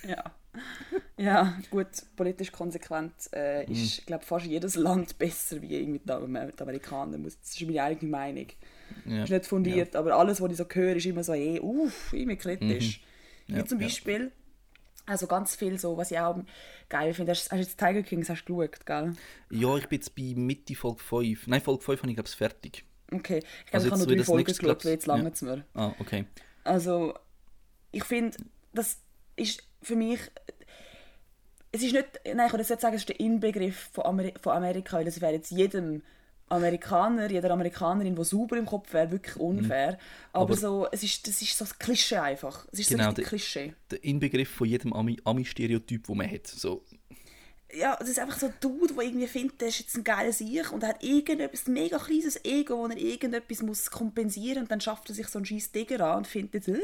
[0.06, 0.22] Ja.
[1.18, 3.72] Ja, gut, politisch konsequent äh, Mhm.
[3.72, 7.18] ist, glaube fast jedes Land besser wie irgendwie die Amer- die Amerikaner.
[7.18, 8.46] Das ist meine eigene Meinung.
[9.06, 9.24] Ja.
[9.24, 12.36] ist nicht fundiert, aber alles, was ich so höre, ist immer so, eh, uff, immer
[12.36, 13.00] kritisch.
[13.48, 13.54] Mhm.
[13.56, 13.86] Ja, Wie zum ja.
[13.86, 14.30] Beispiel,
[15.06, 16.36] also ganz viel so, was ich auch
[16.88, 19.12] geil finde, hast, du jetzt Tiger Kings hast du geschaut, gell?
[19.50, 21.46] Ja, ich bin jetzt bei Mitte Folge 5.
[21.46, 22.84] Nein, Folge 5 habe ich glaube ich fertig.
[23.12, 25.30] Okay, ich glaube, Also ich habe nur drei das Folgen nächste, geschaut, weil jetzt lange
[25.30, 25.64] es mir.
[25.74, 26.26] Ah, okay.
[26.64, 27.14] Also,
[27.92, 28.36] ich finde,
[28.72, 28.98] das
[29.36, 30.20] ist für mich.
[31.70, 32.08] Es ist nicht.
[32.24, 35.20] Nein, ich würde jetzt sagen, es ist der Inbegriff von, Ameri von Amerika, weil es
[35.20, 36.02] wäre jetzt jedem
[36.48, 39.98] Amerikaner, jeder Amerikanerin, die sauber im Kopf wäre, wirklich unfair.
[40.32, 42.66] Aber, Aber- so, es ist, das ist so ein Klischee einfach.
[42.72, 43.74] Es ist Genau, so ein Klischee.
[43.90, 46.46] Der Inbegriff von jedem Ami- Ami-Stereotyp, den man hat.
[46.46, 46.84] So,
[47.74, 50.32] ja, das ist einfach so ein Dude, der irgendwie findet, der ist jetzt ein geiler
[50.32, 54.70] Sieg und er hat irgendetwas, ein mega kleines Ego, wo er irgendetwas muss kompensieren und
[54.70, 56.78] dann schafft er sich so einen scheiß Digger an und findet, äh,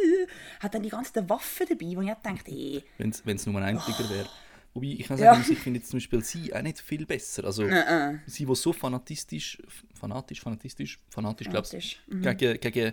[0.60, 2.82] hat dann die ganze Waffe dabei, wo ich denke, ey.
[2.98, 4.28] Wenn es nur ein Tiger wäre.
[4.74, 5.34] Wobei, ich kann Ja.
[5.34, 7.44] sagen, ich finde jetzt zum Beispiel sie auch nicht viel besser.
[7.44, 9.62] Also, Nein, sie, die so fanatistisch,
[9.94, 12.22] fanatisch, fanatisch, fanatisch, glaubst Fanatisch, mhm.
[12.36, 12.92] gegen, gegen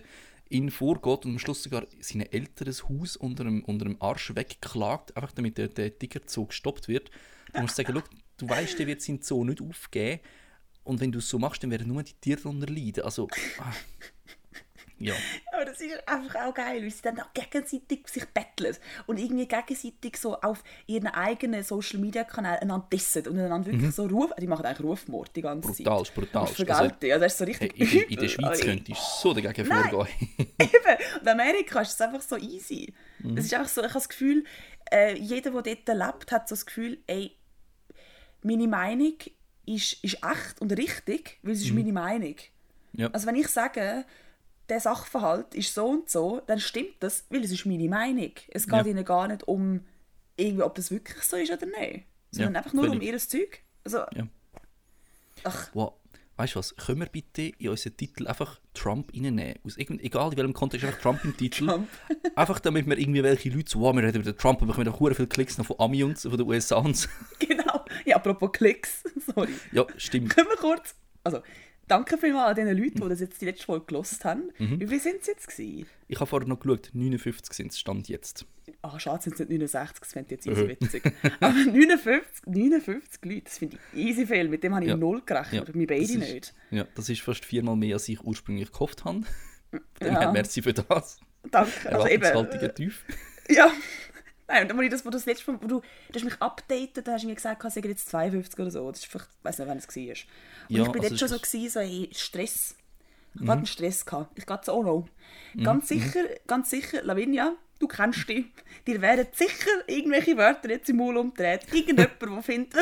[0.49, 5.15] ihn vorgeht und am Schluss sogar sein älteres Haus unter dem, unter dem Arsch wegklagt,
[5.15, 7.11] einfach damit der, der Tigerzoo gestoppt wird.
[7.53, 8.03] Du musst sagen, schau,
[8.37, 10.19] du weißt, der wird seinen Zoo nicht aufgeben
[10.83, 13.03] und wenn du es so machst, dann werden nur die Tiere darunter leiden.
[13.03, 13.27] Also,
[13.59, 13.71] ah,
[14.99, 15.13] ja.
[15.53, 18.75] Aber das ist einfach auch geil, weil sie dann auch gegenseitig sich betteln
[19.07, 23.93] und irgendwie gegenseitig so auf ihren eigenen Social Media Kanälen einander dissen und einander wirklich
[23.95, 24.33] so rufen.
[24.39, 25.85] Die machen eigentlich Rufmord die ganze Zeit.
[25.85, 26.55] Brutalst, brutalst.
[26.55, 28.27] Für Also, ja, das ist so Hey, richtig in, der- in der.
[28.29, 29.89] Schweiz könntest du so dagegen Nein.
[29.89, 30.17] vorgehen.
[30.37, 30.97] Eben.
[31.15, 32.93] Und in Amerika ist es einfach so easy.
[33.19, 33.37] Mhm.
[33.37, 34.43] Es ist einfach so, ich habe das Gefühl,
[34.91, 37.35] äh, jeder, der dort lebt, hat so das Gefühl, ey,
[38.43, 39.15] meine Meinung
[39.65, 42.35] ist, ist echt und richtig, weil es ist meine Meinung.
[42.93, 43.07] Ja.
[43.11, 44.05] Also wenn ich sage,
[44.69, 48.31] der Sachverhalt ist so und so, dann stimmt das, weil es ist meine Meinung.
[48.49, 48.85] Es geht Ja.
[48.85, 49.81] ihnen gar nicht um,
[50.37, 52.05] irgendwie, ob das wirklich so ist oder nicht.
[52.31, 53.61] Sondern Ja, einfach nur um ihr Zeug.
[53.83, 54.27] Also, Ja.
[55.43, 55.93] ach, Wow.
[56.37, 56.73] Weißt du was?
[56.77, 59.55] Können wir bitte in unseren Titel einfach Trump reinnehmen?
[59.65, 61.65] Aus irgend, egal in welchem Kontext, einfach Trump im Titel.
[61.67, 61.89] Trump.
[62.37, 64.85] einfach damit wir irgendwie welche Leute so, wow, wir reden über den Trump, aber wir
[64.85, 66.81] haben hure viele Klicks noch von Ami und von den USA
[67.39, 67.83] genau.
[68.05, 69.03] Ja, apropos Klicks,
[69.35, 69.53] sorry.
[69.73, 70.29] Ja, stimmt.
[70.33, 70.95] Können wir kurz.
[71.25, 71.41] Also,
[71.89, 74.51] danke vielmals an den Leuten, die das jetzt die letzte Folge gelost haben.
[74.57, 74.89] Mhm.
[74.89, 75.47] Wie sind es jetzt?
[75.47, 75.85] Gewesen?
[76.07, 78.45] Ich habe vorher noch geschaut, 59 sind es, Stand jetzt.
[78.81, 80.69] Ah, schade, sind es nicht 69, das fände ich jetzt easy Mhm.
[80.69, 81.13] witzig.
[81.41, 84.47] Aber 59, 59 Leute, das finde ich easy viel.
[84.47, 84.95] Mit dem habe ich Ja.
[84.97, 85.67] null gerechnet.
[85.67, 86.53] Ja, Wir beide ist- nicht.
[86.71, 89.21] Ja, das ist fast viermal mehr, als ich ursprünglich gehofft habe.
[89.71, 90.19] Von dem Ja.
[90.21, 91.19] her, merci für das.
[91.51, 91.71] Danke.
[91.93, 93.03] Also eben, tief.
[93.49, 93.71] Ja.
[94.49, 96.41] Nein, und dann, ich das, wo du das letzte Mal, wo du, du hast mich
[96.41, 98.89] updated, da hast du mir gesagt, es sind jetzt 52 oder so.
[98.91, 100.01] Das ist vielleicht, ich weiß nicht, wann es war.
[100.03, 100.07] Und
[100.75, 102.75] Ja, ich bin also dort schon so, es- gewesen, so ey, Stress.
[103.35, 103.47] Ich Mhm.
[103.49, 104.05] hatte einen Stress.
[104.05, 104.37] Gehabt.
[104.39, 105.07] Ich gehe so noch.
[105.63, 108.45] Ganz sicher, ganz sicher, Lavinia, du kennst dich.
[108.87, 111.61] Dir werden sicher irgendwelche Wörter jetzt im Maul umdreht.
[111.71, 112.79] Irgendjemand, der findet, äh,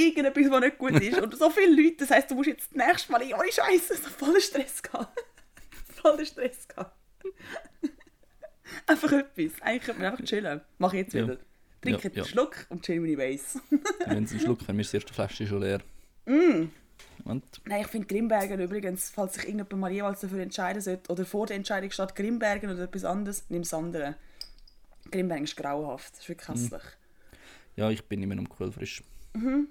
[0.00, 1.20] irgendetwas, was nicht gut ist.
[1.20, 4.08] Und so viele Leute, das heisst, du musst jetzt das nächste Mal, ohne Scheiße, so
[4.08, 5.22] voller Stress gehabt.
[6.02, 6.96] voller Stress gehabt.
[8.86, 9.60] einfach etwas.
[9.62, 10.60] Eigentlich könnte man einfach chillen.
[10.78, 11.24] Mach ich jetzt Ja.
[11.24, 11.38] wieder.
[11.82, 12.22] Trink Ja, jetzt ja.
[12.22, 13.60] einen Schluck und chill meine Base.
[14.06, 15.80] Wenn sie einen Schluck haben, ist die erste Flasche schon leer.
[16.26, 16.68] Mm.
[17.24, 17.44] Und?
[17.66, 21.46] Nein, ich finde Grimbergen übrigens, falls sich irgendjemand mal jeweils dafür entscheiden sollte, oder vor
[21.46, 24.16] der Entscheidung steht Grimbergen oder etwas anderes, nimm das andere.
[25.10, 26.82] Grimbergen ist grauenhaft, das ist wirklich hässlich.
[27.76, 29.02] Ja, ich bin immer noch quellfrisch.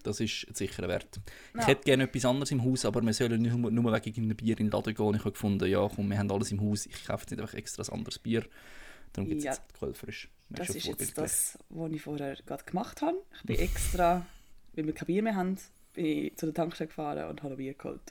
[0.03, 1.19] Das ist sicher Wert.
[1.55, 1.67] Ich Ja.
[1.67, 4.60] hätte gerne etwas anderes im Haus, aber wir sollen nicht nur, nur wegen einem Bier
[4.60, 5.13] in den Laden gehen.
[5.15, 7.55] Ich habe gefunden, ja komm, wir haben alles im Haus, ich kaufe jetzt nicht einfach
[7.55, 8.45] extra ein anderes Bier.
[9.13, 9.51] Darum gibt es Ja.
[9.53, 10.29] jetzt quellfrisch.
[10.49, 13.17] Das schon ist jetzt das, was ich vorher gerade gemacht habe.
[13.37, 14.25] Ich bin extra,
[14.73, 15.57] weil wir kein Bier mehr haben,
[15.93, 18.01] bin ich zu der Tankstelle gefahren und habe Bier geholt.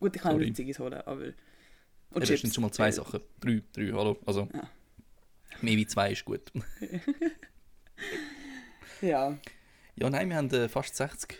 [0.00, 0.44] Gut, ich kann Sorry.
[0.46, 1.26] nicht Ziggis holen, aber...
[1.26, 1.32] Ja,
[2.20, 3.20] das sind schon mal zwei Sachen.
[3.40, 4.18] Drei, drei, hallo.
[4.26, 4.68] Also, Ja.
[5.60, 6.50] mehr wie zwei ist gut.
[9.00, 9.36] Ja,
[9.96, 11.36] Ja, nein, wir haben äh, fast 60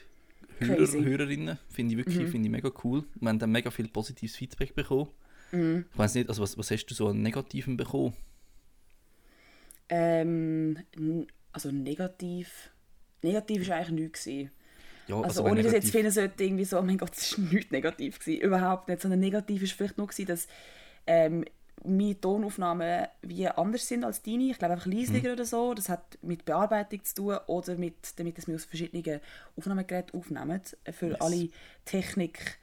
[0.58, 0.80] Hörer.
[0.96, 1.04] Mhm.
[1.04, 1.58] Hörerinnen.
[1.68, 3.04] Finde ich wirklich finde ich mega cool.
[3.20, 5.08] Wir haben dann mega viel positives Feedback bekommen.
[5.50, 5.86] Mhm.
[5.92, 8.14] Ich weiß nicht, also was, was hast du so an Negativen bekommen?
[9.92, 10.78] Ähm,
[11.52, 12.70] also negativ...
[13.22, 14.24] Negativ war eigentlich nichts.
[14.24, 14.50] gewesen.
[15.06, 17.38] Ja, Also, wenn ohne das jetzt negativ- finden sollte, irgendwie so, oh mein Gott, das
[17.38, 18.18] war nichts negativ.
[18.18, 18.40] Gewesen.
[18.40, 19.00] Überhaupt nicht.
[19.02, 20.48] Sondern negativ war vielleicht nur, gewesen, dass
[21.06, 21.44] ähm,
[21.84, 24.50] meine Tonaufnahmen wie anders sind als deine.
[24.50, 25.34] Ich glaube einfach leislicher Mhm.
[25.34, 25.74] oder so.
[25.74, 29.20] Das hat mit Bearbeitung zu tun oder mit, damit dass wir aus verschiedenen
[29.56, 30.60] Aufnahmegeräten aufnehmen.
[30.90, 31.20] Für Yes.
[31.20, 31.48] alle
[31.84, 32.58] Technik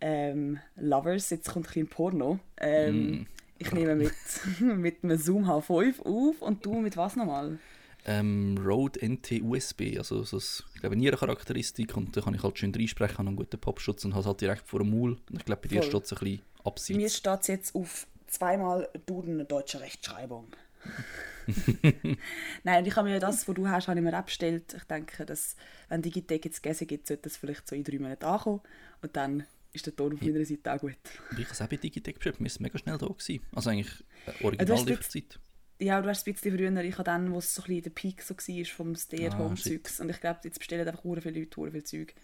[0.00, 2.38] ähm, Lovers, jetzt kommt ein bisschen Porno.
[2.58, 3.26] Ähm, Mm.
[3.58, 4.12] Ich nehme mit,
[4.60, 7.58] mit einem Zoom H5 auf und du mit was nochmal?
[8.06, 12.58] ähm, Rode NT USB, also so das, ich glaube, Nierencharakteristik und da kann ich halt
[12.58, 15.16] schön reinsprechen, habe einen guten Popschutz und habe es halt direkt vor dem Maul.
[15.28, 16.42] Und ich glaube, bei dir steht es ein bisschen
[16.88, 17.16] Bei mir abseits.
[17.16, 20.48] steht es jetzt auf zweimal Duden deutsche Rechtschreibung.
[22.62, 24.74] Nein, und ich habe mir das, was du hast, habe ich mir abgestellt.
[24.76, 25.56] Ich denke, dass,
[25.88, 28.60] wenn Digitec jetzt Gäse gibt, sollte das vielleicht so in drei Monaten ankommen.
[29.02, 29.44] Und dann
[29.76, 30.96] ist der Ton auf meiner Seite auch gut.
[31.30, 33.40] Und ich habe es auch bei Digitec beschrieben, wir sind mega schnell da gewesen.
[33.54, 35.38] Also eigentlich äh, Originallieferzeit.
[35.78, 37.82] Ja, du hast es ein bisschen früher, ich habe dann, wo es so ein bisschen
[37.82, 40.00] der Peak so war vom Stay-at-Home-Zeugs.
[40.00, 42.14] Und ich glaube, jetzt bestellen einfach hure viele Leute hure viel Zeug.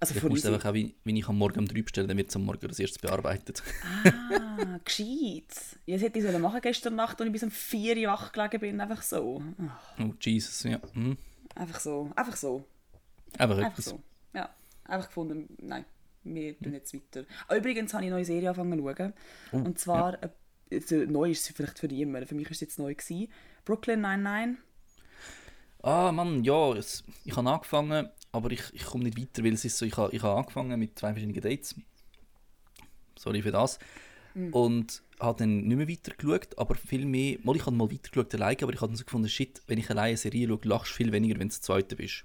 [0.00, 0.46] Also Ich muss uns.
[0.46, 2.66] einfach auch, wie, wenn ich am Morgen um 3 bestelle, dann wird es am Morgen
[2.66, 3.62] als erstes bearbeitet.
[4.04, 5.44] Ah, gescheit.
[5.86, 8.60] Ja, das hätte ich machen gestern Nacht, als ich bis um 4 Uhr wach gelegen
[8.60, 8.80] bin.
[8.80, 9.42] Einfach so.
[9.68, 10.80] Ach, Oh, Jesus, ja.
[10.94, 11.16] Hm.
[11.54, 12.10] Einfach so.
[12.16, 12.64] Einfach so.
[13.38, 14.00] Einfach Einfach so.
[14.34, 14.50] Ja,
[14.84, 15.84] einfach gefunden, nein,
[16.24, 17.26] wir tun jetzt weiter.
[17.48, 19.12] Ah, übrigens habe ich eine neue Serie angefangen zu schauen.
[19.52, 20.30] Oh, Und zwar, äh,
[20.72, 23.28] also, neu ist sie vielleicht für niemanden, für mich ist sie jetzt neu gewesen.
[23.64, 24.62] Brooklyn 99.
[25.82, 29.64] Ah, Mann, ja, es, ich habe angefangen aber ich, ich komme nicht weiter, weil es
[29.64, 31.76] ist so, ich habe ich ha angefangen mit zwei verschiedenen Dates.
[33.16, 33.78] Sorry für das.
[34.34, 34.52] Mhm.
[34.52, 38.58] Und habe dann nicht mehr weitergeschaut, aber viel mehr, mal ich habe mal weitergeschaut alleine,
[38.62, 40.96] aber ich habe dann so gefunden, shit, wenn ich alleine eine Serie schaue, lachst du
[40.96, 42.24] viel weniger, wenn du zweite bist.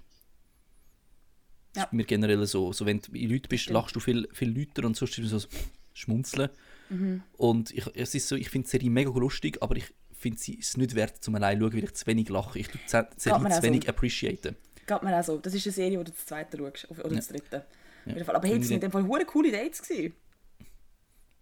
[1.72, 1.84] Das Ja.
[1.84, 4.86] ist mir generell so, so wenn du bei Leuten bist, lachst du viel, viel lauter
[4.86, 5.48] und sonst es so
[5.94, 6.50] schmunzeln.
[6.88, 7.22] Mhm.
[7.36, 10.54] Und ich, es ist so, ich finde die Serie mega lustig, aber ich finde sie
[10.54, 12.58] ist nicht wert, zum allein zu schauen, weil ich zu wenig lache.
[12.58, 13.62] Ich tue die Serie zu so.
[13.62, 14.56] wenig appreciaten.
[14.86, 15.38] Geht mir auch so.
[15.38, 16.90] Das ist eine Serie, wo du das zweite schaust.
[16.90, 17.56] Oder das dritte.
[17.56, 17.60] Ja.
[17.60, 18.36] Auf jeden Fall.
[18.36, 20.14] Aber hey, das sind ich- in dem Fall hure coole Dates gewesen.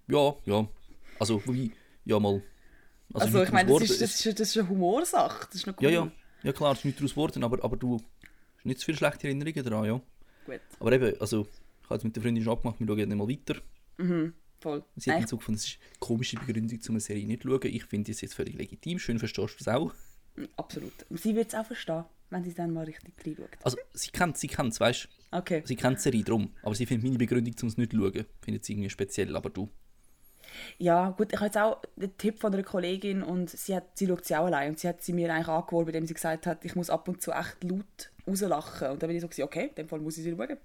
[0.09, 0.69] Ja, ja.
[1.19, 1.73] Also, wie,
[2.05, 2.43] ja mal.
[3.15, 4.01] Also, nicht ich meine, das ist, geworden.
[4.01, 5.47] das, ist, das ist eine Humorsache.
[5.47, 5.85] Das ist noch cool.
[5.85, 6.13] Ja, ja.
[6.43, 9.27] Ja klar, es ist nicht daraus geworden, aber, aber du hast nicht so viele schlechte
[9.27, 10.01] Erinnerungen daran, ja.
[10.49, 10.61] Gut.
[10.81, 11.47] Aber eben, also,
[11.83, 13.61] ich habe jetzt mit der Freundin schon abgemacht, wir schauen jetzt nicht mal weiter.
[13.99, 14.33] Mhm.
[14.61, 14.83] Voll.
[14.97, 17.61] Sie hat so gefunden, es ist eine komische Begründung, um eine Serie nicht zu schauen.
[17.65, 19.93] Ich finde es jetzt völlig legitim, schön verstehst du es auch.
[20.57, 20.93] Absolut.
[21.11, 23.51] Sie wird es auch verstehen, wenn sie es dann mal richtig reinschaut.
[23.63, 25.37] Also, sie kennt sie kennt es, weißt du.
[25.37, 25.63] Okay.
[25.65, 28.25] Sie kennt die Serie drum, aber sie findet meine Begründung, um es nicht zu schauen,
[28.41, 29.69] findet sie irgendwie speziell, aber du.
[30.79, 34.07] Ja, gut, ich habe jetzt auch den Tipp von einer Kollegin und sie, hat, sie
[34.07, 36.65] schaut sie auch allein und sie hat sie mir eigentlich angeworben, indem sie gesagt hat,
[36.65, 38.89] ich muss ab und zu echt laut rauslachen.
[38.91, 40.57] Und dann bin ich so, gewesen, okay, in dem Fall muss ich sie schauen.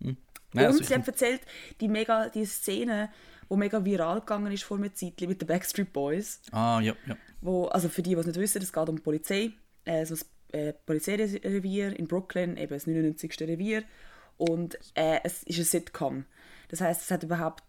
[0.00, 0.16] Nein,
[0.52, 1.42] und also sie hat erzählt,
[1.80, 3.10] die, mega, die Szene,
[3.48, 6.40] die mega viral gegangen ist vor einer Zeit mit den Backstreet Boys.
[6.50, 7.16] ah, ja, ja.
[7.40, 9.52] Wo, also für die, die es nicht wissen, es geht um die Polizei.
[9.84, 10.20] Äh, so ein
[10.58, 13.40] äh, Polizeirevier in Brooklyn, eben das 99.
[13.40, 13.84] Revier.
[14.36, 16.24] Und äh, es ist ein Sitcom.
[16.68, 17.64] Das heißt, es hat überhaupt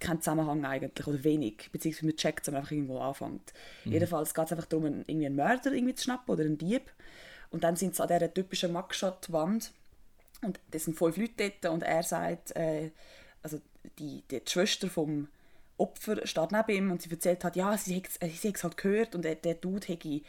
[0.00, 1.68] keinen Zusammenhang eigentlich, oder wenig.
[1.72, 3.52] Beziehungsweise man checkt es, wenn man einfach irgendwo anfängt.
[3.84, 6.90] Jedenfalls geht es einfach darum, einen, irgendwie einen Mörder irgendwie zu schnappen oder einen Dieb.
[7.50, 9.72] Und dann sind sie an dieser typischen Mugshot-Wand.
[10.42, 12.90] Und das sind fünf Leute dort und er sagt, äh,
[13.42, 13.60] also
[13.98, 15.28] die, die, Schwester vom
[15.78, 18.76] Opfer steht neben ihm und sie erzählt hat, ja, sie hat äh, sie hat's halt
[18.76, 20.22] gehört und der, der Dude hätte I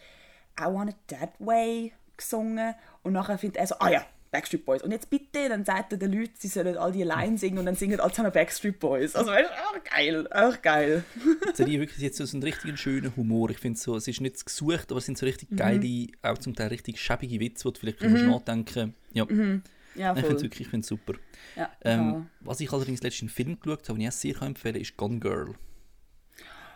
[0.59, 4.81] Want It That Way gesungen und nachher findet er so, ah ja, Backstreet Boys.
[4.83, 7.65] Und jetzt bitte, dann sagt er den Leuten, sie sollen all die Lines singen und
[7.65, 9.15] dann singen alle zusammen Backstreet Boys.
[9.15, 11.03] Also weißt du, auch geil, auch geil.
[11.51, 13.49] Die Serie wirklich jetzt so einen richtig schönen Humor.
[13.49, 16.55] Ich finde so, es ist nicht gesucht, aber es sind so richtig geile, auch zum
[16.55, 18.29] Teil richtig schäbige Witze, wo du vielleicht mhm.
[18.29, 19.25] nachdenken Ja,
[19.95, 21.13] Ja, ich finde es wirklich ich find's super.
[21.55, 24.81] Ja, Ähm, was ich allerdings letztens einen Film geschaut habe, den ich sehr empfehlen kann,
[24.81, 25.55] ist Gone Girl.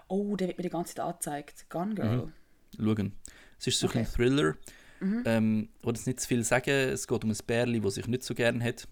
[0.08, 1.70] Oh, der wird mir die ganze Zeit angezeigt.
[1.70, 2.34] Gone Girl.
[2.78, 3.14] Schauen.
[3.60, 4.00] Es ist so Okay.
[4.00, 4.56] ein Thriller.
[5.26, 6.70] Ähm, ich will jetzt nicht zu viel sagen.
[6.70, 8.88] Es geht um ein Bärli, das sich nicht so gern hat.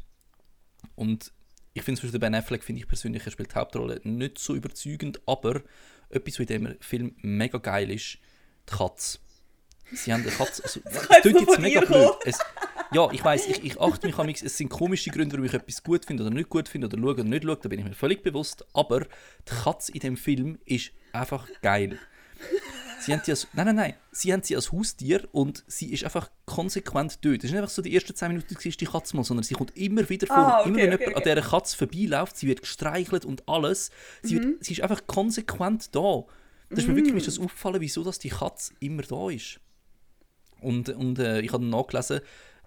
[0.95, 1.32] Und
[1.74, 4.56] ich finde es für Ben Affleck, finde ich persönlich, er spielt die Hauptrolle nicht so
[4.56, 5.62] überzeugend, aber
[6.10, 8.17] etwas, was in diesem Film mega geil ist,
[8.69, 9.19] die Katze.
[9.91, 10.63] Sie haben eine Katze.
[10.63, 12.12] Also, jetzt klingt jetzt mega blöd.
[12.26, 12.39] Es,
[12.91, 15.54] ja, ich weiß, ich, ich achte mich an mich, es sind komische Gründe, warum ich
[15.54, 17.86] etwas gut finde oder nicht gut finde oder schaue oder nicht schaue, da bin ich
[17.86, 18.65] mir völlig bewusst.
[18.74, 22.00] Aber die Katze in dem Film ist einfach geil.
[23.02, 23.94] Sie haben sie als, nein, nein, nein.
[24.12, 27.38] Sie haben sie als Haustier und sie ist einfach konsequent dort.
[27.38, 29.54] Es ist nicht einfach so, die ersten 10 Minuten siehst die Katze mal, sondern sie
[29.56, 30.38] kommt immer wieder vor.
[30.38, 31.30] Ah, okay, immer wenn okay, jemand okay.
[31.32, 33.92] an dieser Katze vorbeiläuft, sie wird gestreichelt und alles.
[34.24, 34.40] Sie, Mhm.
[34.44, 36.24] wird, sie ist einfach konsequent da.
[36.70, 39.60] Das ist mir wirklich ist das aufgefallen, wieso dass die Katze immer da ist.
[40.62, 42.20] Und, und äh, ich habe dann nachgelesen,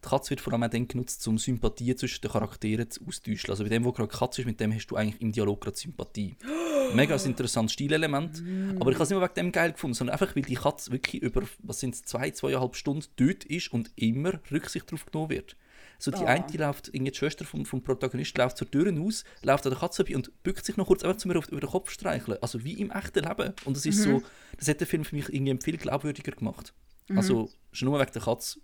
[0.05, 3.51] die Katze wird vor allem auch dann genutzt, um Sympathie zwischen den Charakteren zu austauschen.
[3.51, 5.77] Also bei dem, wo gerade Katze ist, mit dem hast du eigentlich im Dialog gerade
[5.77, 6.37] Sympathie.
[6.95, 8.43] Mega ein interessantes Stilelement.
[8.81, 11.23] Aber ich habe es nicht wegen dem geil gefunden, sondern einfach, weil die Katze wirklich
[11.23, 15.57] über, was sind es, zwei, zweieinhalb Stunden dort ist und immer Rücksicht darauf genommen wird.
[15.99, 16.27] So die Ah.
[16.27, 19.79] eine die läuft, die Schwester vom, vom Protagonist läuft zur Tür aus, läuft an der
[19.79, 22.39] Katze vorbei und bückt sich noch kurz einfach zu mir auf, über den Kopf streicheln.
[22.43, 23.55] Also wie im echten Leben.
[23.65, 24.19] Und das ist Mhm.
[24.19, 24.23] so,
[24.59, 26.75] das hat den Film für mich irgendwie viel glaubwürdiger gemacht.
[27.15, 28.59] Also schon nur wegen der Katze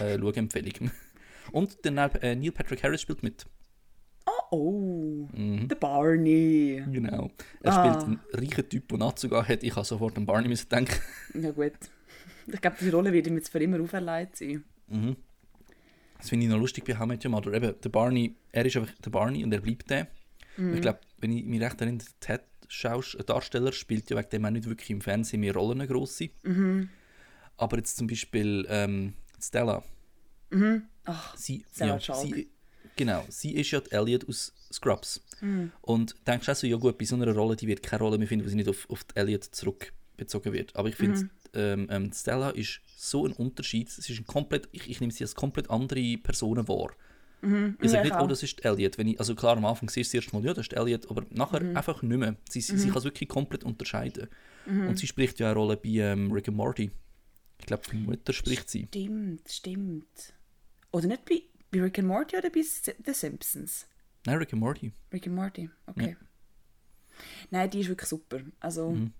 [0.00, 0.90] äh, Schauempfehlung.
[1.52, 3.46] Und der Neil, äh, Neil Patrick Harris spielt mit.
[4.26, 5.28] Oh, oh.
[5.32, 5.68] Mhm.
[5.68, 6.82] der Barney.
[6.90, 7.30] Genau.
[7.62, 7.84] Er Ah.
[7.92, 9.62] spielt einen reichen Typ, der Anzug hat.
[9.62, 10.94] Ich habe sofort an Barney müssen denken.
[11.40, 11.72] Ja gut.
[12.48, 14.64] Ich glaube, die Rolle wird ihm jetzt für immer auferlegt sein.
[14.88, 15.16] Mhm.
[16.18, 17.52] Das finde ich noch lustig bei How Met Your Mother.
[17.52, 20.08] Eben, der Barney, er ist einfach der Barney und er bleibt der.
[20.74, 24.44] Ich glaube, wenn ich mich recht erinnere, Ted Schausch, ein Darsteller spielt ja wegen dem
[24.46, 26.30] auch nicht wirklich im Fernsehen mehr Rollen eine grosse.
[27.58, 29.82] Aber jetzt zum Beispiel ähm, Stella.
[31.04, 32.48] Ach, Sie, Sarah ja, sie,
[32.96, 35.22] genau, sie ist ja die Elliot aus Scrubs.
[35.82, 38.18] Und denkst du auch so, ja gut, bei so einer Rolle, die wird keine Rolle
[38.18, 40.74] mehr finden, weil sie nicht auf, auf die Elliot zurückbezogen wird.
[40.76, 41.18] Aber ich finde,
[41.54, 43.88] ähm, ähm, Stella ist so ein Unterschied.
[43.88, 46.90] Es ist ein komplett, ich, ich nehme sie als komplett andere Personen wahr.
[47.78, 48.98] Ich Ja, sage ich nicht, oh, das ist Elliot.
[48.98, 51.08] Wenn ich, also klar, am Anfang siehst du das erste Mal, ja, das ist Elliot,
[51.10, 52.34] aber nachher einfach nicht mehr.
[52.48, 54.28] Sie, sie, sie kann es wirklich komplett unterscheiden.
[54.88, 56.90] Und sie spricht ja eine Rolle bei ähm, Rick and Morty.
[57.58, 58.86] Ich glaube, die Mutter spricht sie.
[58.88, 60.34] stimmt, stimmt.
[60.92, 63.86] Oder nicht bei, bei Rick and Morty oder bei The Simpsons?
[64.24, 64.92] Nein, Rick and Morty.
[65.12, 66.16] Rick and Morty, okay.
[67.50, 68.40] Nein, die ist wirklich super.
[68.60, 69.12] Also Mhm.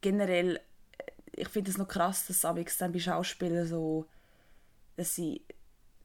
[0.00, 0.56] generell,
[0.98, 4.06] äh, ich finde es noch krass, dass amigs dann bei Schauspielern so,
[4.96, 5.42] dass sie,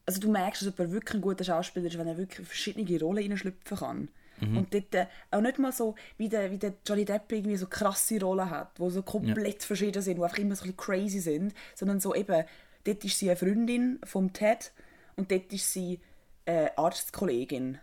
[0.05, 3.29] also du merkst, dass jemand wirklich ein guter Schauspieler ist, wenn er wirklich verschiedene Rollen
[3.31, 4.09] reinschlüpfen kann.
[4.41, 7.67] Und dort äh, auch nicht mal so, wie der, wie der Johnny Depp irgendwie so
[7.67, 11.19] krasse Rollen hat, die so komplett verschieden sind, die einfach immer so ein bisschen crazy
[11.19, 12.45] sind, sondern so eben,
[12.83, 14.71] dort ist sie eine Freundin vom Ted
[15.15, 15.99] und dort ist sie
[16.45, 17.79] äh, Arztkollegin.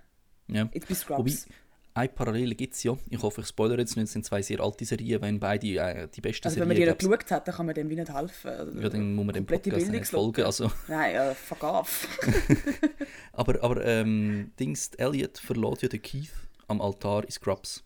[0.49, 0.69] Ja.
[0.73, 1.19] Jetzt bei Scrubs.
[1.19, 1.55] Wobei,
[1.97, 2.95] eine Parallele gibt es ja.
[3.09, 4.05] Ich hoffe, ich spoilere jetzt nicht.
[4.05, 6.85] Es sind zwei sehr alte Serien, wenn beide äh, die besten Also wenn man die
[6.85, 8.83] geschaut hat, dann kann man dem wie nicht helfen.
[8.83, 10.45] Ja, dann muss man dem Podcast nicht folgen.
[10.45, 10.71] Also.
[10.89, 12.07] Nein, äh, fuck off.
[13.33, 16.33] Aber, aber ähm, Dings, Elliot verlässt ja den Keith
[16.69, 17.85] am Altar in Scrubs.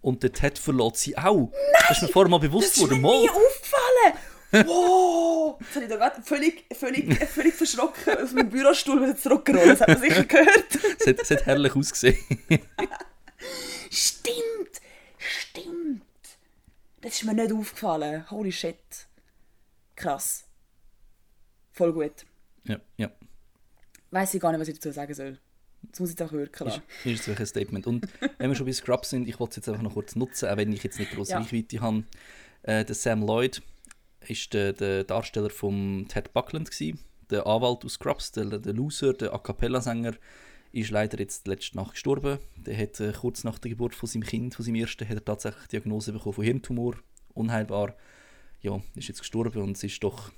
[0.00, 1.52] Und der Ted verlässt sie auch.
[1.88, 4.18] Das ist mir vorher mal bewusst Das ist mir nie aufgefallen.
[4.66, 5.60] Wow!
[5.60, 9.68] Jetzt habe ich da gerade völlig, völlig, völlig verschrocken aus meinem Bürostuhl wieder zurückgerollt.
[9.70, 10.66] Das hat man sicher gehört.
[10.98, 12.18] Es hat, es hat herrlich ausgesehen.
[13.90, 14.80] Stimmt!
[15.18, 16.02] Stimmt!
[17.00, 18.28] Das ist mir nicht aufgefallen.
[18.28, 18.76] Holy shit.
[19.94, 20.46] Krass.
[21.70, 22.26] Voll gut.
[22.64, 23.08] ja, ja.
[24.10, 25.38] Weiß ich gar nicht, was ich dazu sagen soll.
[25.82, 26.82] Das muss ich auch wirken Ist, lassen.
[27.04, 27.86] ist wirklich ein Statement.
[27.86, 28.06] Und
[28.38, 30.56] wenn wir schon bei Scrubs sind, ich wollte es jetzt einfach noch kurz nutzen, auch
[30.56, 31.38] wenn ich jetzt nicht große Ja.
[31.38, 32.04] Reichweite habe.
[32.62, 33.62] Äh, der Sam Lloyd
[34.28, 36.96] ist der, der Darsteller von Ted Buckland gsi,
[37.30, 40.14] der Anwalt aus Scrubs, der, der Loser, der A cappella-Sänger,
[40.72, 42.38] ist leider jetzt letzte Nacht gestorben.
[42.56, 45.24] Der hat äh, kurz nach der Geburt von seinem Kind, von seinem ersten, hat er
[45.24, 46.94] tatsächlich die Diagnose bekommen von Hirntumor,
[47.34, 47.96] unheilbar.
[48.60, 50.30] Ja, ist jetzt gestorben und es ist doch,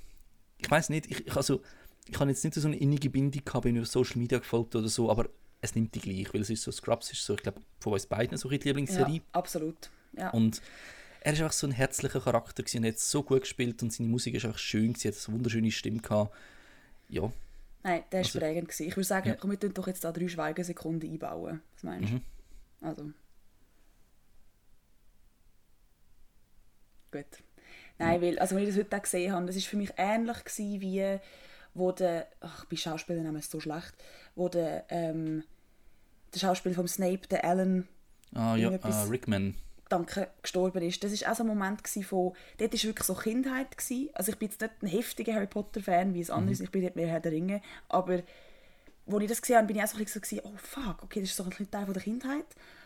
[0.57, 1.61] ich weiß nicht, ich, ich also
[2.07, 4.87] ich habe jetzt nicht so eine innige Bindung gehabt, bin über Social Media gefolgt oder
[4.89, 5.29] so, aber
[5.61, 8.05] es nimmt die gleich, weil es ist so, Scrubs ist so, ich glaube, von uns
[8.05, 9.15] beiden so die Lieblingsserie.
[9.17, 9.89] Ja, absolut.
[10.17, 10.29] Ja.
[10.31, 10.61] Und
[11.21, 13.93] er ist einfach so ein herzlicher Charakter gewesen und er hat so gut gespielt und
[13.93, 16.35] seine Musik ist einfach schön gewesen, er hat eine wunderschöne Stimme gehabt.
[17.09, 17.31] Ja,
[17.85, 18.67] Nein, der war Also- prägend.
[18.69, 18.87] gewesen.
[18.87, 19.35] Ich würde sagen, Ja.
[19.35, 21.61] komm, wir doch jetzt da drei Schweigesekunden einbauen.
[21.75, 22.15] Was meinst du?
[22.15, 22.21] Mhm.
[22.81, 23.09] Also.
[27.11, 27.25] Gut.
[27.99, 30.37] Nein, weil, also, als ich das heute auch gesehen habe, das war für mich ähnlich
[30.43, 31.19] gewesen, wie
[31.73, 33.93] wo der, ach, bei Schauspielern ist so schlecht,
[34.35, 35.43] wo der, ähm,
[36.33, 37.87] der Schauspieler vom Snape, der Alan,
[38.33, 39.55] ah, ja ah, Rickman.
[39.89, 41.03] danke, gestorben ist.
[41.03, 43.77] Das war auch so ein Moment von, dort war wirklich so Kindheit.
[43.77, 44.09] Gewesen.
[44.13, 46.81] Also ich bin jetzt nicht ein heftiger Harry Potter-Fan, wie es andere ist, ich bin
[46.81, 48.23] dort mehr Herr der Ringe, aber
[49.05, 51.19] als ich das gesehen habe, bin ich auch so ein bisschen so, oh fuck, okay,
[51.19, 52.45] das ist so ein Teil von der Kindheit.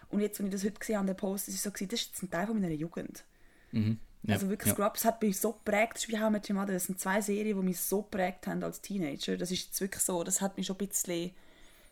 [0.10, 1.91] Und jetzt, als ich das heute gesehen habe, den Post, das ist so, das ist
[1.91, 3.23] jetzt ein Teil von meiner Jugend.
[3.71, 4.00] Mhm.
[4.23, 4.73] Ja, also wirklich, ja.
[4.75, 6.99] Scrubs hat mich so geprägt, das ist wie How I Met Your Mother, das sind
[6.99, 9.38] zwei Serien, die mich so geprägt haben als Teenager.
[9.38, 11.32] Das ist jetzt wirklich so, das hat mich schon ein bisschen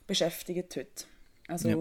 [0.08, 1.06] beschäftigt heute.
[1.48, 1.78] Also, Ja.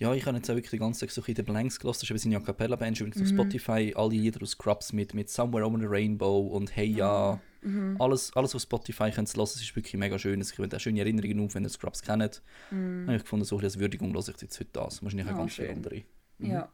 [0.00, 2.06] Ja, ich habe jetzt auch wirklich die ganze Zeit so bisschen den Blanks gelassen.
[2.08, 3.34] Das ist seine A Cappella Band, übrigens auf Mhm.
[3.34, 3.92] Spotify.
[3.96, 7.40] Alle Lieder aus Scrubs mit, mit Somewhere Over the Rainbow und Hey Ja.
[7.62, 7.96] Mhm.
[7.98, 9.44] Alles, alles auf Spotify könnt ihr hören.
[9.44, 10.40] Es ist wirklich mega schön.
[10.40, 12.42] Es gibt auch schöne Erinnerungen auf, wenn ihr Scrubs kennt.
[12.70, 15.02] Habe ich gefunden, so ein als Würdigung lasse ich jetzt heute das.
[15.02, 15.36] Wahrscheinlich auch Mhm.
[15.36, 15.70] Ah, ganz schön.
[15.70, 16.02] andere.
[16.38, 16.68] Ja,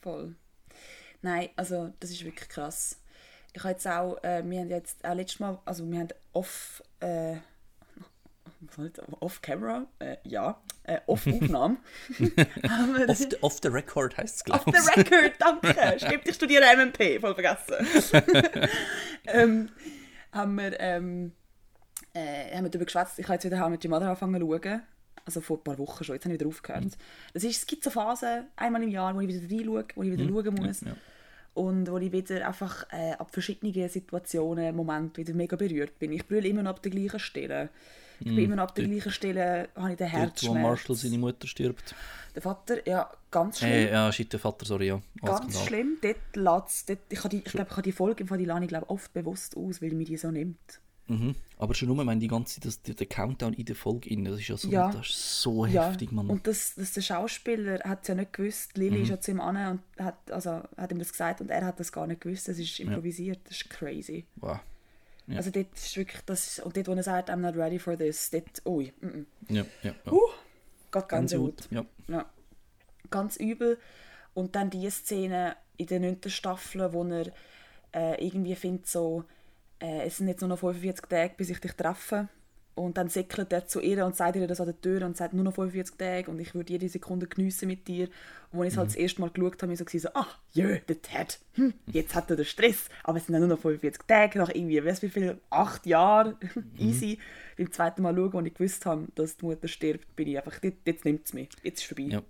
[0.00, 0.36] voll.
[1.22, 2.98] Nein, also das ist wirklich krass.
[3.52, 6.82] Ich habe jetzt auch, äh, wir haben jetzt auch letztes Mal, also wir haben off,
[7.00, 7.36] äh,
[9.20, 11.78] off camera, äh, ja, äh, off Aufnahme.
[13.08, 15.10] Off the, off the Record heisst es, Off glaube the ich.
[15.10, 15.98] record, danke.
[16.06, 17.86] Stimmt, ich studiere MMP, voll vergessen.
[19.26, 19.70] ähm,
[20.32, 21.32] haben wir, ähm,
[22.14, 24.82] äh, haben wir darüber geschwätzt, ich habe jetzt wieder Met Your Mother angefangen zu schauen.
[25.28, 26.84] Also vor ein paar Wochen schon, jetzt habe ich wieder aufgehört.
[26.86, 26.90] Mhm.
[27.34, 30.12] Das ist, es gibt so Phasen, einmal im Jahr, wo ich wieder reinschaue, wo ich
[30.12, 30.80] wieder schauen muss.
[30.80, 30.88] Mhm.
[30.88, 30.98] Ja, ja.
[31.52, 36.12] Und wo ich wieder einfach äh, ab verschiedenen Situationen, Momenten wieder mega berührt bin.
[36.12, 37.68] Ich brülle immer noch ab der gleichen Stelle.
[38.20, 40.12] Ich bin immer noch ab der dort- gleichen Stelle, habe ich den Mhm.
[40.12, 40.62] Dort, wo Herzschmerz.
[40.62, 41.94] Marshall seine Mutter stirbt.
[42.34, 43.70] Der Vater, ja, ganz schlimm.
[43.72, 45.00] Äh, ja, shit, der Vater, sorry, ja.
[45.22, 45.98] Oh, Ganz schlimm.
[46.00, 48.68] Dort lässt's, dort, ich, die, ich glaube, ich habe die Folge von die lade ich
[48.68, 50.80] glaube oft bewusst aus, weil mir die so nimmt.
[51.08, 51.34] Mhm.
[51.56, 54.48] Aber schon nur, wenn die ganze Zeit, das, der Countdown in der Folge das ist
[54.48, 54.90] ja so, Ja.
[54.92, 56.28] das ist so Ja, heftig, Mann.
[56.28, 58.76] und das, das der Schauspieler hat es ja nicht gewusst.
[58.76, 59.02] Lili Mhm.
[59.04, 59.56] ist ja zu ihm an
[59.96, 62.46] und hat, also, hat ihm das gesagt und er hat das gar nicht gewusst.
[62.48, 63.40] Das ist improvisiert.
[63.44, 64.26] Das ist crazy.
[64.36, 64.58] wow.
[65.26, 65.36] Ja.
[65.36, 68.30] Also dort ist wirklich das, und dort, wo er sagt, I'm not ready for this,
[68.30, 69.26] dort, ui, mm, mm.
[69.50, 70.12] Ja, ja, ja.
[70.12, 70.20] Uh,
[70.90, 71.56] Geht ganz gut.
[71.56, 71.68] gut.
[71.70, 71.84] Ja.
[72.08, 72.24] Ja.
[73.10, 73.78] Ganz übel.
[74.32, 76.18] Und dann die Szene in der 9.
[76.28, 77.26] Staffel, wo er
[77.92, 79.24] äh, irgendwie findet, so,
[79.80, 82.28] äh, es sind jetzt nur noch 45 Tage, bis ich dich treffe.
[82.74, 85.34] Und dann säckelt er zu ihr und sagt ihr das an der Tür und sagt
[85.34, 88.08] nur noch 45 Tage und ich würde jede Sekunde geniessen mit dir.
[88.52, 90.38] Und als ich es halt das erste Mal geschaut habe, war ich so, so ach,
[90.52, 92.88] jö, der Ted, hm, jetzt hat er den Stress.
[93.02, 95.86] Aber es sind ja nur noch 45 Tage, nach irgendwie, weißt du wie viel, acht
[95.86, 96.36] Jahren,
[96.78, 97.18] easy.
[97.56, 100.62] Beim zweiten Mal schauen, als ich gewusst habe, dass die Mutter stirbt, bin ich einfach,
[100.62, 102.12] jetzt, jetzt nimmt es mich, jetzt ist es vorbei.
[102.12, 102.22] Ja.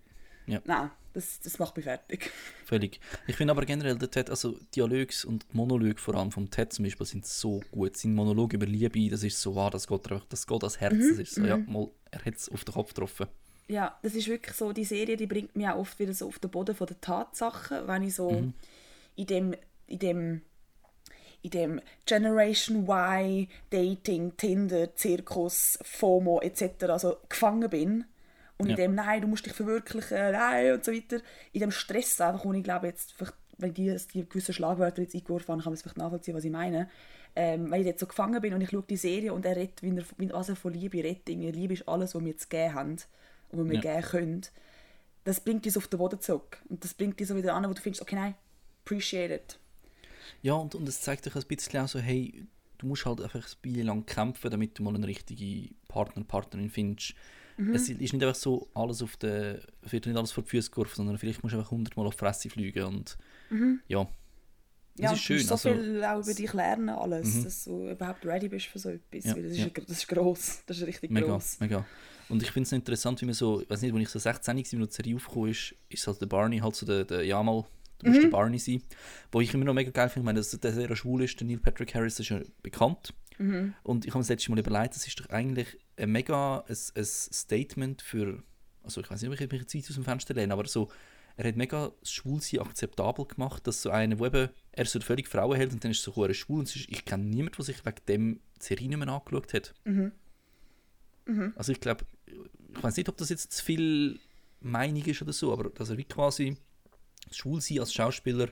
[0.47, 0.63] Ja.
[0.65, 2.31] Nein, das, das macht mich fertig.
[2.65, 3.01] Völlig.
[3.27, 6.85] Ich finde aber generell, der Ted, also Dialogs und Monologe vor allem vom Ted zum
[6.85, 7.97] Beispiel sind so gut.
[7.97, 10.95] Sein Monolog über Liebe, das ist so wahr, das geht, einfach, das geht ans Herz.
[10.95, 13.27] Mhm, Das ist so, ja, mal, er hat es auf den Kopf getroffen.
[13.69, 16.39] Ja, das ist wirklich so, die Serie, die bringt mich auch oft wieder so auf
[16.39, 18.55] den Boden von der Tatsachen, wenn ich so Mhm.
[19.17, 19.55] in dem,
[19.87, 20.41] in dem
[21.41, 26.83] in dem Generation Y, Dating, Tinder, Zirkus, FOMO etc.
[26.89, 28.05] also gefangen bin.
[28.59, 31.21] Und in dem, nein, du musst dich verwirklichen, nein und so weiter.
[31.53, 33.15] In dem Stress einfach, und ich glaube jetzt,
[33.59, 36.51] wenn die, die gewissen Schlagwörter jetzt eingeworfen haben, kann man es vielleicht nachvollziehen, was ich
[36.51, 36.89] meine.
[37.37, 39.83] Ähm, weil ich jetzt so gefangen bin und ich schaue die Serie und er redet,
[39.83, 41.29] wie er, was er von Liebe redet.
[41.29, 42.97] Irgendwie, Liebe ist alles, was wir zu geben haben
[43.51, 43.81] und was wir Ja.
[43.81, 44.47] geben können.
[45.25, 46.61] Das bringt uns auf den Boden zurück.
[46.69, 48.35] Und das bringt dich so wieder an, wo du findest, okay, nein,
[48.85, 49.59] appreciate it.
[50.43, 52.47] Ja, und, und es zeigt dich ein bisschen auch so, hey,
[52.79, 56.71] du musst halt einfach ein bisschen lang kämpfen, damit du mal einen richtigen Partner, Partnerin
[56.71, 57.15] findest.
[57.59, 57.75] Mhm.
[57.75, 60.95] Es ist nicht einfach so alles auf der, wird nicht alles vor die Füße geworfen,
[60.97, 63.19] sondern vielleicht musst du einfach hundertmal auf die Fresse fliegen und
[63.89, 64.07] ja.
[64.95, 65.37] Es Ja, ist und schön.
[65.37, 68.67] du musst so also, viel auch über dich lernen, alles, dass du überhaupt ready bist
[68.67, 69.25] für so etwas.
[69.25, 69.67] Ja, weil das, ja.
[69.67, 70.63] ist, das ist gross.
[70.67, 71.59] Das ist richtig Mega, gross.
[71.61, 71.85] mega.
[72.29, 74.57] Und ich finde es interessant, wie man so, ich weiß nicht, als ich so 16
[74.57, 77.43] war, wie die Serie aufgekommen ist, ist halt der Barney halt so der, der ja
[77.43, 77.65] mal,
[78.01, 78.83] du musst der Barney sein.
[79.33, 81.47] Wo ich immer noch mega geil finde, ich meine, dass der sehr schwul ist, der
[81.47, 83.15] Neil Patrick Harris ist ja bekannt.
[83.39, 86.77] Und ich habe mir das letzte Mal überlegt, das ist doch eigentlich ein mega ein,
[86.95, 88.43] ein Statement für,
[88.83, 90.89] also ich weiß nicht, ob ich mich jetzt weit aus dem Fenster lehne, aber so,
[91.37, 95.29] er hat mega das Schwulsein akzeptabel gemacht, dass so einer, wo eben, er so völlig
[95.29, 97.65] Frauen hält und dann ist er so verdammt schwul und ist, ich kenne niemanden, der
[97.65, 99.75] sich wegen dem die Serie nicht mehr angeschaut hat.
[101.57, 104.19] Also ich glaube, ich weiß nicht, ob das jetzt zu viel
[104.61, 106.57] Meinung ist oder so, aber dass er wie quasi
[107.29, 108.49] das Schwulsein als Schauspieler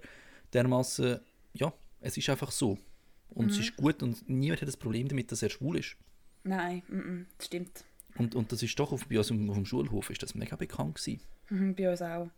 [0.53, 1.19] dermaßen,
[1.55, 2.79] ja, es ist einfach so.
[3.29, 5.97] Und es ist gut und niemand hat das Problem damit, dass er schwul ist.
[6.47, 7.85] Nein, mm, das stimmt.
[8.17, 10.95] Und, und das ist doch auf, bei uns auf dem Schulhof ist das mega bekannt
[10.95, 11.21] gewesen.
[11.51, 12.29] Mhm, bei uns auch.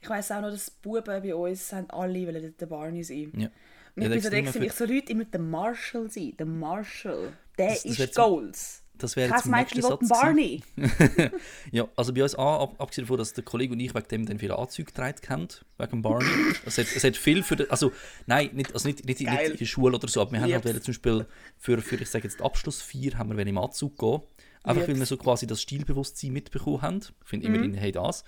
[0.00, 3.32] Ich weiss auch noch, dass Buben bei uns haben alle wollen der Barney sein.
[3.36, 3.48] Ja.
[3.96, 6.34] Und Ja, ich bin so ich so Leute immer der Marshall sein.
[6.38, 7.32] Der Marshall.
[7.58, 8.82] Der Das- das ist Goals.
[8.98, 10.08] Das wäre jetzt mein nächster Satz.
[10.08, 10.62] Barney.
[11.72, 14.26] Ja, also bei uns auch, ab- abgesehen davon, dass der Kollege und ich wegen dem
[14.26, 16.26] dann viele Anzüge getragen haben, wegen Barney.
[16.64, 17.90] es, hat, es hat viel für den, also
[18.26, 20.64] nein, nicht, also nicht, nicht, nicht in der Schule oder so, aber wir haben halt
[20.84, 21.26] zum Beispiel
[21.58, 24.20] für, für ich sage jetzt Abschlussfeier, haben wir wollen im Anzug gehen.
[24.62, 25.00] Einfach weil Lieb's.
[25.00, 27.00] wir so quasi das Stilbewusstsein mitbekommen haben.
[27.00, 27.54] Ich finde Mhm.
[27.56, 28.24] immerhin, hey das.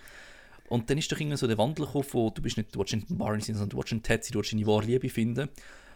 [0.68, 2.92] Und dann ist doch irgendwie so der Wandel gekommen von, du bist nicht, du willst
[2.92, 5.48] nicht ein Barney sein, sondern du willst ein sein, du willst deine wahre Liebe finden.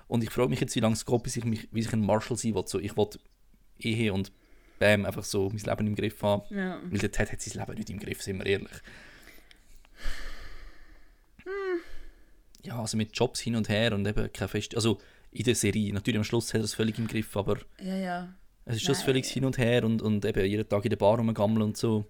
[0.06, 2.00] Und ich frage mich jetzt, wie lange es geht, bis ich, mich, bis ich ein
[2.06, 2.62] Marshall sein will.
[2.66, 3.08] So, ich will
[3.80, 4.32] Ehe und
[4.80, 6.42] Bam, einfach so mein Leben im Griff haben.
[6.52, 6.80] Ja.
[6.90, 8.70] Weil der Ted hat sein Leben nicht im Griff, sind wir ehrlich.
[12.62, 14.74] Ja, also mit Jobs hin und her und eben kein Fest.
[14.74, 14.98] Also
[15.30, 18.34] in der Serie, natürlich am Schluss hat er es völlig im Griff, aber Ja, ja.
[18.64, 21.18] es ist schon völlig hin und her und, und eben jeden Tag in der Bar
[21.18, 22.06] rumgammeln und so.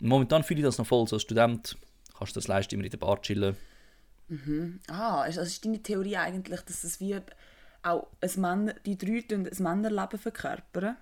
[0.00, 1.06] Momentan fühle ich das noch voll.
[1.06, 1.76] So als Student
[2.16, 3.56] kannst du das leisten, immer in der Bar chillen.
[4.88, 7.16] Ah, also ist deine Theorie eigentlich, dass es wie
[7.82, 10.96] auch ein Mann, die drei ein Männerleben verkörpern?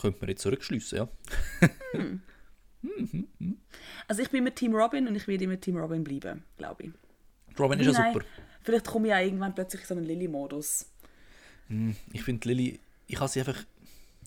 [0.00, 1.08] Könnte man jetzt zurückschliessen, ja.
[4.08, 6.90] Also ich bin immer Team Robin und ich werde immer Team Robin bleiben, glaube ich.
[7.58, 8.26] Robin ist ja Nein, super.
[8.62, 10.86] Vielleicht komme ich auch irgendwann plötzlich in so einen Lilly-Modus.
[12.12, 13.64] Ich finde Lilly, ich habe sie einfach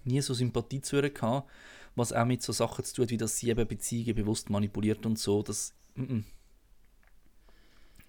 [0.04, 1.50] nie so Sympathie zu ihr gehabt,
[1.96, 5.06] was auch mit so Sachen zu tun hat, wie dass sie eben Beziehungen bewusst manipuliert
[5.06, 5.44] und so.
[5.44, 6.24] Das, mm -mm.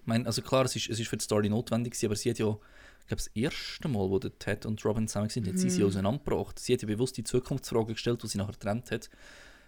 [0.01, 2.39] Ich meine, also klar, es ist, es ist für die Story notwendig aber sie hat
[2.39, 2.57] ja,
[3.07, 5.85] ich glaube, das erste Mal, wo der Ted und Robin zusammen sind, hat sie sie
[5.85, 6.59] auseinandergebracht.
[6.59, 9.09] Sie hat ja bewusst die Zukunftsfrage gestellt, die sie nachher getrennt hat.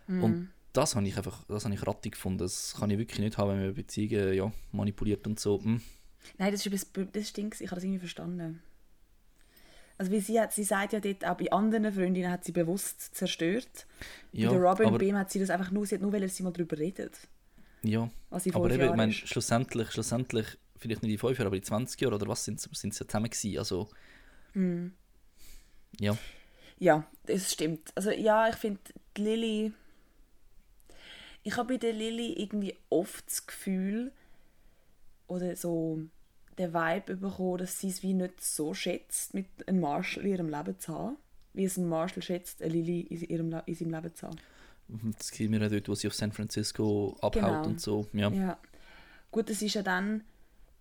[0.09, 2.39] Und das habe ich einfach, das habe ich rattig gefunden.
[2.39, 5.59] Das kann ich wirklich nicht haben, wenn man Beziehungen ja, manipuliert und so.
[5.59, 5.81] Mm.
[6.37, 7.61] Nein, das ist das stinkt.
[7.61, 8.61] Ich habe das irgendwie verstanden.
[9.97, 13.15] Also wie sie, hat, sie sagt ja dort, auch bei anderen Freundinnen hat sie bewusst
[13.15, 13.87] zerstört.
[14.33, 16.27] Ja, bei der Robin aber- ihm hat sie das einfach nur, sie hat nur, weil
[16.27, 17.17] sie mal darüber redet.
[17.83, 21.99] Ja, aber eben, ich meine, schlussendlich, schlussendlich, vielleicht nicht in fünf Jahren, aber in 20
[22.01, 23.89] Jahren oder was sind sie ja zusammen gewesen, also...
[24.53, 24.93] Hm.
[25.99, 26.17] Ja,
[26.80, 27.91] Ja, das stimmt.
[27.95, 28.80] Also ja, ich finde,
[29.17, 29.73] die Lilly...
[31.43, 34.11] Ich habe bei der Lilly irgendwie oft das Gefühl,
[35.27, 36.01] oder so
[36.57, 40.49] den Vibe bekommen, dass sie es wie nicht so schätzt, mit einem Marshall in ihrem
[40.49, 41.17] Leben zu haben,
[41.53, 44.38] wie es ein Marshall schätzt, eine Lilly in, ihrem, Le- in seinem Leben zu haben.
[45.17, 47.63] das sehen wir ja dort, wo sie auf San Francisco abhaut Genau.
[47.65, 48.30] und so, ja.
[48.32, 48.57] Ja.
[49.32, 50.23] Gut, es ist ja dann,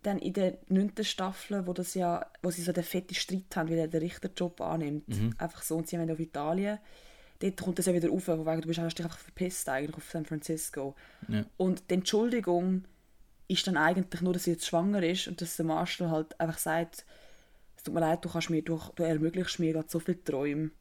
[0.01, 3.69] dann in der neunten Staffel, wo, das ja, wo sie so den fetten Streit haben,
[3.69, 5.05] weil er den Richterjob annimmt.
[5.37, 6.79] Einfach so, und sie wollen auf Italien.
[7.39, 9.95] Dort kommt das ja wieder auf, wo wegen, du bist hast dich einfach verpisst eigentlich
[9.95, 10.95] auf San Francisco.
[11.27, 11.45] Ja.
[11.57, 12.85] Und die Entschuldigung
[13.47, 16.57] ist dann eigentlich nur, dass sie jetzt schwanger ist und dass der Marshall halt einfach
[16.57, 17.05] sagt,
[17.75, 20.71] es tut mir leid, du, kannst mir, du, du ermöglichst mir gerade so viele Träume,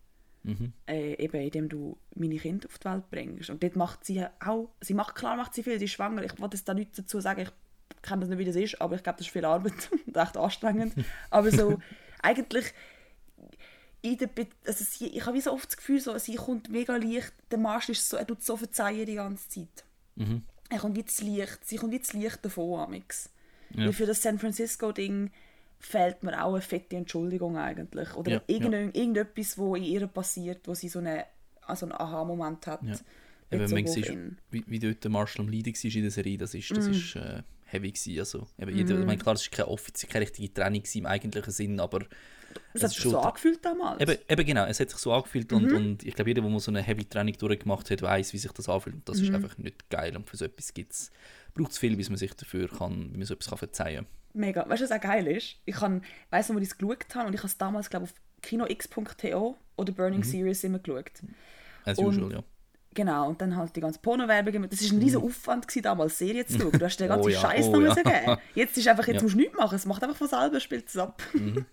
[0.88, 3.50] äh, eben indem du meine Kinder auf die Welt bringst.
[3.50, 6.24] Und dort macht sie ja auch, sie macht, klar macht sie viel, sie ist schwanger,
[6.24, 7.50] ich wollte jetzt da nichts dazu sagen, ich
[8.08, 9.72] kenne das nicht, wie das ist, aber ich glaube, das ist viel Arbeit
[10.06, 10.94] und echt anstrengend.
[11.30, 11.78] aber so,
[12.22, 12.66] eigentlich
[14.02, 16.70] in der Be also sie, ich habe wie so oft das Gefühl, so, sie kommt
[16.70, 19.84] mega leicht, der Marshall ist so, er tut so verzeihen die ganze Zeit.
[20.70, 23.30] Er kommt wie zu leicht, sie kommt wie zu leicht davon, amix.
[23.74, 23.86] Ja.
[23.86, 25.30] Weil für das San Francisco-Ding
[25.78, 28.14] fehlt mir auch eine fette Entschuldigung eigentlich.
[28.14, 31.26] Oder Ja, irgend, irgendetwas, wo in ihr passiert, wo sie so eine,
[31.62, 32.82] also einen Aha-Moment hat.
[32.82, 32.94] Ja.
[33.50, 34.16] Eben, so man sieht,
[34.50, 36.92] wie, wie dort der Marshall am Leiden war in der Serie, das ist, das Mhm.
[36.92, 38.18] ist äh, heavy gewesen.
[38.18, 41.52] Also, eben jeder, ich meine, klar, es war keine, offiziell, keine richtige Training im eigentlichen
[41.52, 42.00] Sinn, aber
[42.74, 44.00] Es es hat sich so angefühlt damals.
[44.00, 45.56] Eben, eben genau, es hat sich so angefühlt Mhm.
[45.58, 48.52] und, und ich glaube, jeder, der mal so eine Heavy-Training durchgemacht hat, weiß, wie sich
[48.52, 48.94] das anfühlt.
[48.96, 49.04] Und Mhm.
[49.12, 50.16] das ist einfach nicht geil.
[50.16, 51.10] Und für so etwas gibt's,
[51.54, 54.68] braucht es viel, bis man sich dafür kann, wie man so etwas kann verzeihen Mega.
[54.68, 55.56] Weißt du, was auch geil ist?
[55.64, 58.06] Ich kann, weiss noch, wo ich es geschaut habe und ich habe es damals, glaube
[58.06, 61.10] ich, auf kinox.to oder Burning Series immer geschaut.
[61.84, 62.42] As Und- usual, ja.
[62.94, 64.68] Genau, und dann halt die ganze Porno-Werbung.
[64.68, 66.72] Das war ein riesen Aufwand, gewesen, damals Serie zu schauen.
[66.72, 68.02] Du hast den ganzen Oh ja, Scheiß oh noch ja.
[68.02, 68.38] geben.
[68.54, 69.22] Jetzt ist einfach, jetzt Ja.
[69.22, 69.76] musst du nichts machen.
[69.76, 71.22] Es macht einfach von selber, spielt es ab.
[71.32, 71.64] Mhm.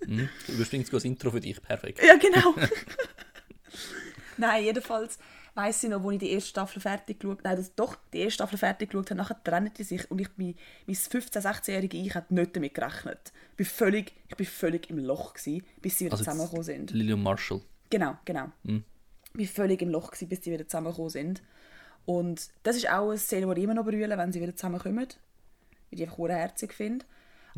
[0.45, 1.99] Du überspringst das Intro für dich, perfekt.
[2.05, 2.53] ja, genau.
[4.38, 5.18] Nein, jedenfalls
[5.53, 8.34] weiss ich noch, wo ich die erste Staffel fertig geschaut Nein, das, doch, die erste
[8.34, 10.55] Staffel fertig geschaut habe, nachher trennen die sich und ich bin,
[10.86, 13.32] mein 15-, 16-jährige Ich hat nicht damit gerechnet.
[13.51, 16.91] Ich bin völlig, ich bin völlig im Loch gewesen, bis sie wieder Also zusammengekommen sind.
[16.91, 17.61] Und Marshall.
[17.89, 18.47] Genau, genau.
[18.63, 18.84] Mhm.
[19.38, 21.43] Ich war völlig im Loch, gewesen, bis sie wieder zusammengekommen sind.
[22.05, 24.97] Und das ist auch eine Szene, die ich immer noch brüllen, wenn sie wieder zusammenkommen.
[24.97, 25.07] Weil
[25.89, 27.05] ich einfach herzig finde.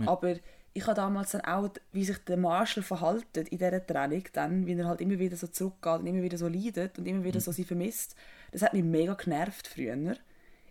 [0.05, 0.35] Aber
[0.73, 4.73] ich habe damals dann auch, wie sich der Marshall verhaltet in dieser Trennung, dann, wie
[4.73, 7.51] er halt immer wieder so zurückgeht und immer wieder so leidet und immer wieder so
[7.51, 8.15] sie vermisst,
[8.51, 10.15] das hat mich mega genervt früher.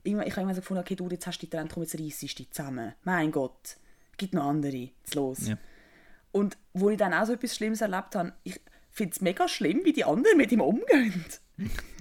[0.05, 1.99] Irgendwann, ich habe immer so gefunden, okay, du, jetzt hast du die getrennt, komm, jetzt
[1.99, 2.95] reissest du dich zusammen.
[3.03, 3.79] Mein Gott,
[4.17, 5.49] gibt noch andere, jetzt los.
[5.49, 5.59] Ja.
[6.31, 8.61] Und wo ich dann auch so etwas Schlimmes erlebt habe, ich
[8.97, 11.25] finde es mega schlimm, wie die anderen mit ihm umgehen.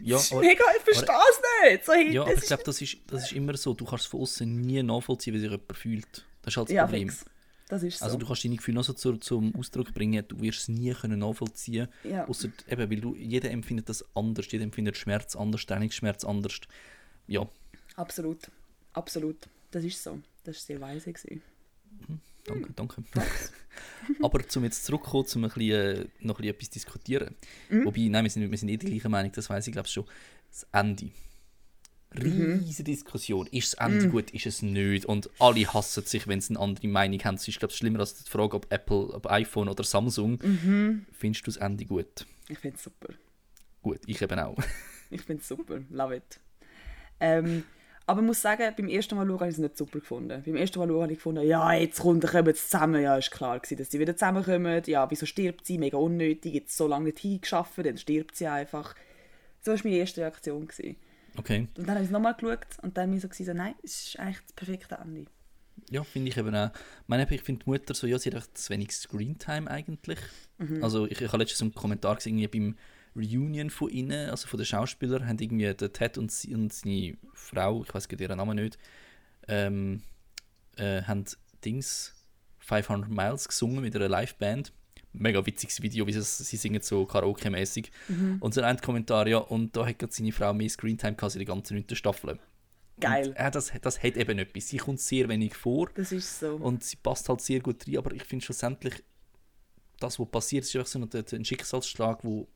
[0.03, 1.85] Ja, aber, mega, ich verstehe es nicht.
[1.85, 3.73] So, hey, ja, aber ich glaube, das ist, das ist immer so.
[3.73, 6.25] Du kannst von außen nie nachvollziehen, wie sich jemand fühlt.
[6.41, 7.09] Das ist halt das ja, Problem.
[7.09, 7.25] fix.
[7.67, 8.05] Das ist so.
[8.05, 10.93] Also du kannst deine Gefühle noch so zu, zum Ausdruck bringen, du wirst es nie
[10.93, 12.27] können nachvollziehen Ja.
[12.69, 16.59] Eben, weil du, jeder empfindet das anders, jeder empfindet Schmerz anders, Trainingsschmerz anders.
[17.27, 17.47] Ja,
[17.95, 18.51] Absolut.
[18.93, 19.37] Absolut.
[19.71, 20.19] Das ist so.
[20.43, 21.11] Das war sehr weise.
[21.11, 21.41] Gewesen.
[22.45, 23.03] Danke, danke.
[24.21, 27.35] Aber um jetzt zurückzukommen, um ein bisschen, äh, noch ein bisschen etwas diskutieren.
[27.69, 27.85] Mhm.
[27.85, 30.05] Wobei, nein, wir sind, wir sind eh die gleiche Meinung, das weiß ich glaube schon.
[30.49, 31.11] Das Ende.
[32.13, 32.59] Mhm.
[32.63, 33.47] Riesige Diskussion.
[33.47, 35.05] Ist das Ende gut, ist es nicht?
[35.05, 37.35] Und alle hassen sich, wenn sie eine andere Meinung haben.
[37.35, 40.39] Es ist, glaube ich, schlimmer als die Frage, ob Apple, ob iPhone oder Samsung.
[40.41, 41.05] Mhm.
[41.11, 42.25] Findest du das Ende gut?
[42.47, 43.13] Ich finde es super.
[43.81, 44.57] Gut, ich eben auch.
[45.11, 45.81] Ich finde es super.
[45.89, 46.39] Love it.
[47.19, 47.63] Ähm,
[48.07, 50.43] aber ich muss sagen, beim ersten Mal schauen habe ich es nicht super gefunden.
[50.45, 53.01] Beim ersten Mal schauen habe ich gefunden, ja, jetzt kommen, sie zusammen.
[53.01, 54.83] Ja, ist klar gewesen, dass sie wieder zusammenkommen.
[54.85, 55.77] Ja, wieso stirbt sie?
[55.77, 56.53] Mega unnötig.
[56.53, 58.95] Jetzt so lange nicht hingeschafft, dann stirbt sie einfach.
[59.61, 60.67] So war meine erste Reaktion.
[60.67, 60.97] Gewesen.
[61.37, 61.67] Okay.
[61.77, 64.07] Und dann habe ich es nochmal geschaut und dann bin ich so, so nein, es
[64.07, 65.25] ist eigentlich das perfekte Ende.
[65.89, 66.71] Ja, finde ich eben auch.
[66.73, 70.19] Ich meine, ich finde die Mutter so, ja, sie hat echt zu wenig Screentime eigentlich.
[70.57, 70.83] Mhm.
[70.83, 72.77] Also ich, ich habe letztens einen Kommentar gesehen, irgendwie beim
[73.15, 77.17] Reunion von ihnen, also von den Schauspielern, haben irgendwie der Ted und, sie, und seine
[77.33, 78.77] Frau, ich weiß ihren Namen nicht,
[79.47, 80.01] ähm,
[80.77, 81.25] äh, haben
[81.63, 82.13] Dings
[82.59, 84.73] 500 Miles gesungen mit einer Liveband.
[85.13, 87.89] Mega witziges Video, wie sie, sie singen so Karaoke-mäßig.
[88.09, 88.37] Mhm.
[88.41, 91.39] Und so ein Kommentar, ja, und da hat gerade seine Frau mehr Screentime als in
[91.39, 92.37] der ganzen neunten Staffel.
[92.99, 93.29] Geil.
[93.29, 94.67] Und, äh, das, das hat eben etwas.
[94.67, 95.89] Sie kommt sehr wenig vor.
[95.95, 96.55] Das ist so.
[96.55, 99.03] Und sie passt halt sehr gut rein, aber ich finde schlussendlich,
[99.99, 102.47] das, was passiert, ist einfach so ein, ein Schicksalsschlag, wo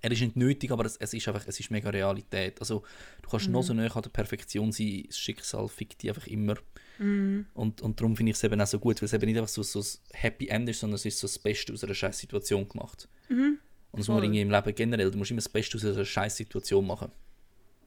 [0.00, 2.58] er ist nicht nötig, aber es, es ist einfach, es ist mega Realität.
[2.60, 2.82] Also
[3.22, 6.56] du kannst noch so näher an der Perfektion sein, das Schicksal fickt dich einfach immer.
[6.98, 9.48] Und, und darum finde ich es eben auch so gut, weil es eben nicht einfach
[9.48, 12.18] so, so ein Happy End ist, sondern es ist so das Beste aus einer scheiß
[12.18, 13.08] Situation gemacht.
[13.28, 13.58] Und
[13.92, 16.86] das muss man im Leben generell, du musst immer das Beste aus einer scheiß Situation
[16.86, 17.10] machen.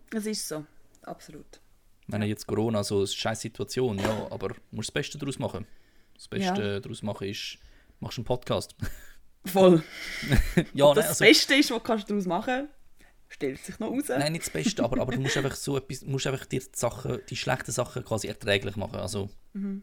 [0.10, 0.66] Das ist so.
[1.04, 1.62] Absolut.
[2.02, 5.40] Ich meine, jetzt Corona, so eine scheiß Situation, ja, aber du musst das Beste daraus
[5.40, 5.66] machen.
[6.14, 6.80] Das Beste Ja.
[6.80, 7.58] daraus machen ist,
[8.00, 8.76] machst einen Podcast.
[9.46, 9.84] Voll.
[10.74, 12.70] ja, das nein, also, Beste ist, was kannst du daraus machen
[13.28, 14.04] stellt sich noch raus.
[14.08, 16.68] nein, nicht das Beste, aber, aber du musst einfach so etwas, musst einfach dir die
[16.74, 18.96] Sachen, die schlechten Sachen quasi erträglich machen.
[18.98, 19.82] Also, Mhm.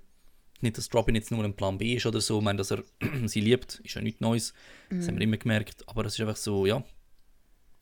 [0.60, 2.82] nicht, dass Robin jetzt nur ein Plan B ist oder so, ich meine, dass er
[3.26, 4.54] sie liebt, ist ja nichts Neues,
[4.88, 5.06] das Mhm.
[5.08, 6.82] haben wir immer gemerkt, aber es ist einfach so, ja,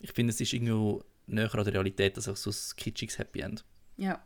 [0.00, 3.40] ich finde, es ist irgendwo näher an der Realität, als auch so ein kitschiges Happy
[3.40, 3.64] End.
[3.96, 4.20] Ja.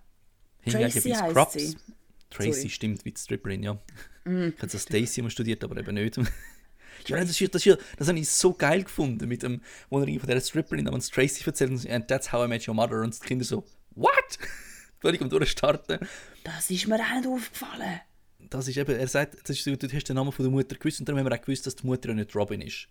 [0.62, 1.76] Hingegen Tracy bei Scrubs.
[2.30, 2.70] Tracy Sorry.
[2.70, 3.74] stimmt, wie die Stripperin, ja.
[4.24, 4.48] Mm.
[4.48, 6.18] Ich habe so Stacy immer studiert, aber eben nicht.
[7.08, 10.20] Ja, das, ist, das, ist, das habe ich so geil gefunden, mit dem, wo er
[10.20, 13.14] von der Stripperin namens Tracy erzählt und and that's how I met your mother und
[13.14, 14.38] die Kinder so, what?
[15.00, 15.98] Völlig am Durchstarten.
[16.44, 18.00] Das ist mir auch nicht aufgefallen.
[18.50, 21.00] Das ist eben, er sagt, das ist du hast den Namen von der Mutter gewusst
[21.00, 22.88] und darum haben wir auch gewusst, dass die Mutter ja nicht Robin ist.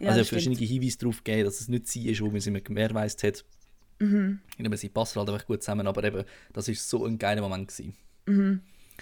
[0.00, 0.66] Ja, also er verschiedene.
[0.66, 3.44] Hinweise darauf gegeben, dass es nicht sie ist, wo man sie gewährleistet hat.
[3.98, 4.40] Mhm.
[4.58, 7.68] Eben, sie passen halt einfach gut zusammen, aber eben, das ist so ein geiler Moment
[7.68, 7.96] gewesen.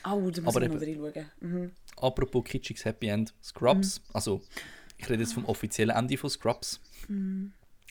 [0.05, 1.31] Oh, da muss Aber ich noch reinschauen.
[1.41, 1.71] Mhm.
[1.97, 4.03] Apropos kitschiges Happy End, Scrubs.
[4.13, 4.43] Also,
[4.97, 6.81] ich rede jetzt vom offiziellen Ende von Scrubs.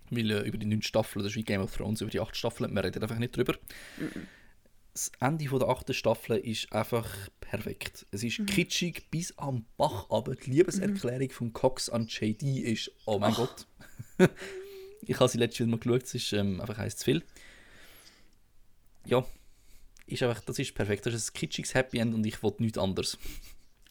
[0.10, 2.36] Weil äh, über die neun Staffeln, das ist wie Game of Thrones, über die acht
[2.36, 3.56] Staffeln, wir reden einfach nicht drüber.
[4.94, 7.08] das Ende von der achten Staffel ist einfach
[7.40, 8.06] perfekt.
[8.12, 13.20] Es ist kitschig bis am Bach, aber die Liebeserklärung von Cox an JD ist, oh
[13.20, 13.68] mein Gott.
[15.02, 17.24] ich habe sie letztes Mal geschaut, es ist ähm, einfach eins zu viel.
[19.06, 19.26] Ja,
[20.06, 21.06] ist einfach, das ist perfekt.
[21.06, 23.18] Das ist ein kitschiges Happy End und ich wollte nichts anderes.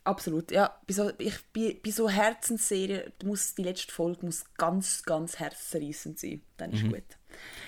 [0.05, 0.77] Absolut, ja.
[0.89, 6.19] Bei so, ich, bei, bei so Herzensserien muss die letzte Folge muss ganz, ganz herzzerreißend
[6.19, 6.43] sein.
[6.57, 7.05] Dann ist gut.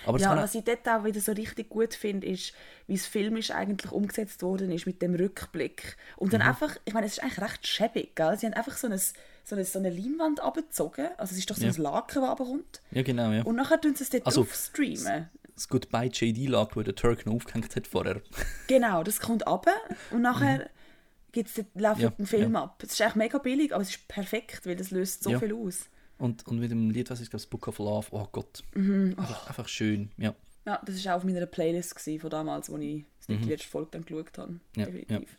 [0.05, 2.53] Aber es Ja, was ich dort auch wieder so richtig gut finde, ist,
[2.89, 5.97] wie es filmisch eigentlich umgesetzt worden ist mit dem Rückblick.
[6.17, 8.37] Und dann einfach, ich meine, es ist eigentlich recht schäbig, gell?
[8.37, 9.15] Sie haben einfach so eine, so
[9.53, 11.07] eine, so eine Leinwand abgezogen.
[11.17, 11.71] Also es ist doch so Ja.
[11.71, 12.81] ein Laken, das runterkommt.
[12.91, 13.43] ja, genau, ja.
[13.45, 15.31] Und nachher tun sie es dort Also- streamen.
[15.55, 18.21] Das Goodbye JD lag, wo der Turk noch aufgehängt hat vorher.
[18.67, 19.67] Genau, das kommt ab
[20.11, 20.69] und nachher
[21.33, 22.03] gibt's dort, läuft Mhm.
[22.05, 22.63] Ja, ein Film ja.
[22.65, 22.83] ab.
[22.83, 25.39] Es ist eigentlich mega billig, aber es ist perfekt, weil das löst so Ja.
[25.39, 25.89] viel aus.
[26.19, 28.63] Und, und mit dem Lied, was ist das, Book of Love, oh Gott.
[28.75, 29.15] Mhm.
[29.17, 30.35] Einfach, einfach schön, ja.
[30.67, 34.05] Ja, das war auch auf meiner Playlist von damals, wo ich die letzte Folge dann
[34.05, 34.53] geschaut habe.
[34.53, 34.61] Mhm.
[34.75, 35.39] Definitiv.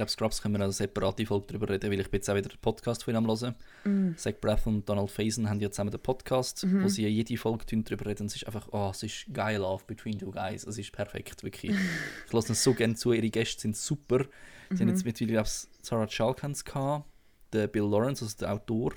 [0.00, 2.34] Ich glaube, Scrubs können wir eine separate Folge darüber reden, weil ich bin jetzt auch
[2.34, 3.54] wieder den Podcast von ihnen am hören.
[3.84, 4.16] Mm.
[4.16, 6.84] Zach Braff und Donald Faison haben ja zusammen den Podcast, Mhm.
[6.84, 8.26] wo sie jede Folge darüber reden.
[8.26, 10.64] Es ist einfach, oh, es ist geil Love between two guys.
[10.66, 11.72] Es ist perfekt, wirklich.
[12.26, 13.12] ich lasse es so gerne zu.
[13.12, 14.24] Ihre Gäste sind super.
[14.70, 14.88] Sie haben Mhm.
[14.88, 15.48] jetzt glaube ich,
[15.82, 17.04] Sarah Chalkans gehabt,
[17.52, 18.94] der Bill Lawrence, also der Autor,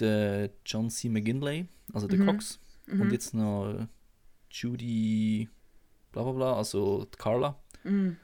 [0.00, 1.10] der John C.
[1.10, 2.10] McGinley, also Mhm.
[2.16, 2.58] der Cox,
[2.90, 3.86] und jetzt noch
[4.50, 5.48] Judy,
[6.12, 7.56] bla bla bla, also die Carla.
[7.84, 8.16] Mhm.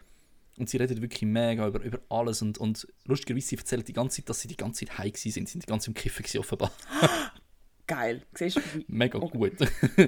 [0.58, 4.16] Und sie redet wirklich mega über, über alles und, und lustigerweise, sie erzählt die ganze
[4.16, 5.32] Zeit, dass sie die ganze Zeit high sind.
[5.32, 6.72] Sie sind die ganze Zeit im Kiffen gewesen, offenbar.
[7.86, 8.22] Geil.
[8.34, 8.60] Siehst du?
[8.86, 9.38] Mega Okay.
[9.38, 9.60] gut.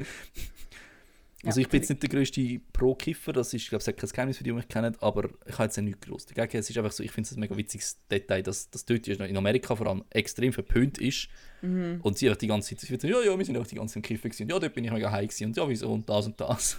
[1.45, 4.39] also Ja, ich bin jetzt nicht der grösste Pro-Kiffer, das ist, glaube ich, kein Geheimnis
[4.39, 6.59] für die, die mich kennen, aber ich habe jetzt ja nichts groß dagegen.
[6.59, 9.37] Es ist einfach so, ich finde es ein mega witziges Detail, dass das dort in
[9.37, 11.29] Amerika vor allem extrem verpönt ist.
[11.63, 12.01] Mhm.
[12.03, 13.75] Und sie einfach die ganze Zeit, sie wird so, ja, ja, wir sind auch die
[13.77, 14.49] ganze Zeit im Kiffen gewesen.
[14.49, 15.47] Ja, dort bin ich mega high gewesen.
[15.47, 16.79] Und ja, wieso und das und das.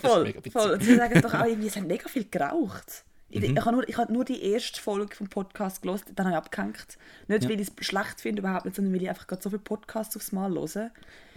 [0.00, 0.70] Voll, voll.
[0.72, 3.04] Und sie sagen doch auch irgendwie, sie haben mega viel geraucht.
[3.30, 3.56] Ich, Mhm.
[3.56, 6.38] ich habe nur, ich habe nur die erste Folge vom Podcast gelesen, dann habe ich
[6.38, 6.98] abgehängt.
[7.26, 7.50] Nicht, Ja.
[7.50, 10.14] weil ich es schlecht finde, überhaupt nicht, sondern weil ich einfach gerade so viele Podcasts
[10.16, 10.90] aufs Mal höre.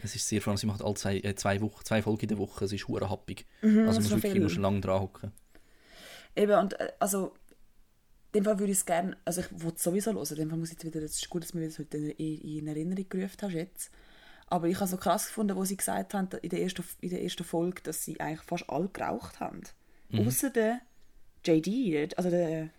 [0.03, 2.27] Es ist sehr, vor allem, sie macht alle zwei, äh, zwei, Wochen, zwei Folgen in
[2.27, 3.45] der Woche, es ist hure happig.
[3.63, 4.43] Mhm, also musst noch wirklich viel.
[4.43, 5.31] musst lange dran hocken.
[6.35, 7.33] Eben, und äh, also,
[8.33, 10.49] in dem Fall würde ich es gerne, also ich wollte es sowieso hören, in dem
[10.49, 12.67] Fall muss ich jetzt wieder, es ist gut, dass du mir das heute in, in
[12.67, 13.91] Erinnerung gerufen hast jetzt.
[14.49, 17.21] Aber ich habe so krass gefunden, wo sie gesagt haben, in der ersten, in der
[17.21, 19.61] ersten Folge, dass sie eigentlich fast alle geraucht haben.
[20.09, 20.25] Mhm.
[20.27, 20.79] Außer der
[21.45, 22.69] JD, also der,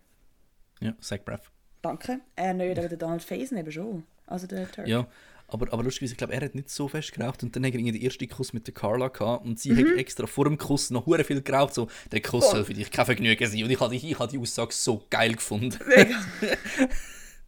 [0.80, 1.50] Ja, Zach Braff.
[1.82, 4.04] danke, er nicht, aber der Donald Faison eben schon.
[4.26, 4.86] Also der Turk.
[4.88, 5.06] Ja,
[5.46, 7.78] aber, aber lustigerweise, ich glaube, er hat nicht so fest geraucht und dann hat er
[7.82, 9.88] den ersten Kuss mit der Carla gehabt und sie Mhm.
[9.90, 12.52] hat extra vor dem Kuss noch hure viel geraucht, so, der Kuss Voll.
[12.56, 15.04] soll für dich kein Vergnügen sein und ich habe die, ich habe die Aussage so
[15.10, 15.78] geil gefunden.
[15.86, 16.16] Mega.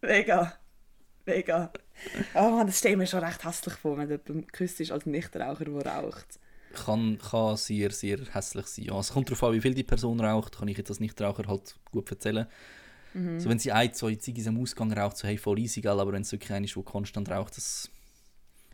[0.01, 0.53] Mega.
[1.25, 1.71] Mega.
[2.33, 5.05] Oh man, das stelle ich mir schon recht hässlich vor, wenn jemand geküsst ist als
[5.05, 6.39] Nichtraucher, der raucht.
[6.73, 8.85] Kann, kann sehr, sehr hässlich sein.
[8.85, 11.47] Ja, es kommt darauf an, wie viel die Person raucht, kann ich jetzt als Nichtraucher
[11.47, 12.47] halt gut erzählen.
[13.13, 13.39] Mhm.
[13.39, 16.13] So, wenn sie ein, zwei Ziggis am Ausgang raucht, so hey, voll easy, gell, aber
[16.13, 17.89] wenn es wirklich einer ist, der konstant raucht, das...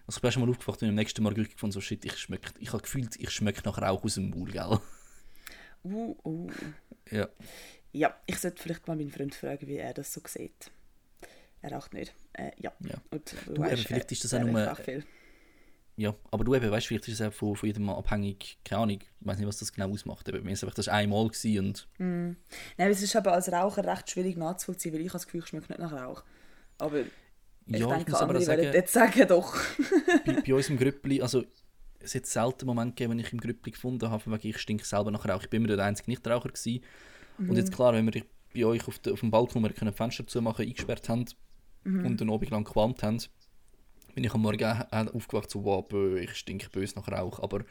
[0.06, 2.18] Also ich bin schon mal aufgewacht und am nächsten Mal wirklich gefunden, so shit, ich
[2.18, 4.80] schmeck, ich habe gefühlt, ich schmecke nach Rauch aus dem Maul, gell.
[5.84, 6.50] Uh, uh.
[7.12, 7.28] Ja.
[7.92, 10.72] Ja, ich sollte vielleicht mal meinen Freund fragen, wie er das so sieht.
[11.62, 12.14] Er raucht nicht.
[12.34, 12.72] Äh, ja.
[12.82, 12.96] Ja.
[13.12, 15.04] Und, Du, eben, vielleicht ist das auch nur- viel.
[16.00, 18.60] Ja, aber du eben, weißt du, vielleicht ist es auch von, von jedem Mal abhängig,
[18.64, 20.30] keine Ahnung, ich weiß nicht, was das genau ausmacht.
[20.30, 22.36] Eben, mir ist einfach das einmal und Nein,
[22.78, 25.70] aber es ist aber als Raucher recht schwierig nachzuvollziehen, weil ich das Gefühl, ich schmecke
[25.72, 26.24] nicht nach Rauch.
[26.78, 27.08] Aber ich
[27.66, 29.58] ja, ich denke, aber andere sagen, jetzt sagen, doch.
[30.24, 31.44] bei, bei uns im Grüppli, also
[32.00, 35.10] es hat selten Moment gegeben, wenn ich im Grüppli gefunden habe, weil ich stinke selber
[35.10, 35.42] nach Rauch.
[35.42, 36.84] Ich bin immer der einzige Nichtraucher gewesen.
[37.40, 40.26] Und jetzt klar, wenn wir bei euch auf, de, auf dem Balkon wir können Fenster
[40.28, 41.26] zumachen, eingesperrt haben
[41.86, 43.22] und den Abend lang gequalmt haben,
[44.14, 47.40] bin ich am Morgen auch- auch aufgewacht so, wow, bö, ich stinke böse nach Rauch.
[47.40, 47.62] Aber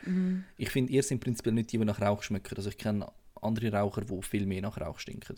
[0.57, 2.57] ich finde, ihr sind prinzipiell nicht die, die nach Rauch schmecken.
[2.57, 3.11] Also ich kenne
[3.43, 5.37] andere Raucher, die viel mehr nach Rauch stinken.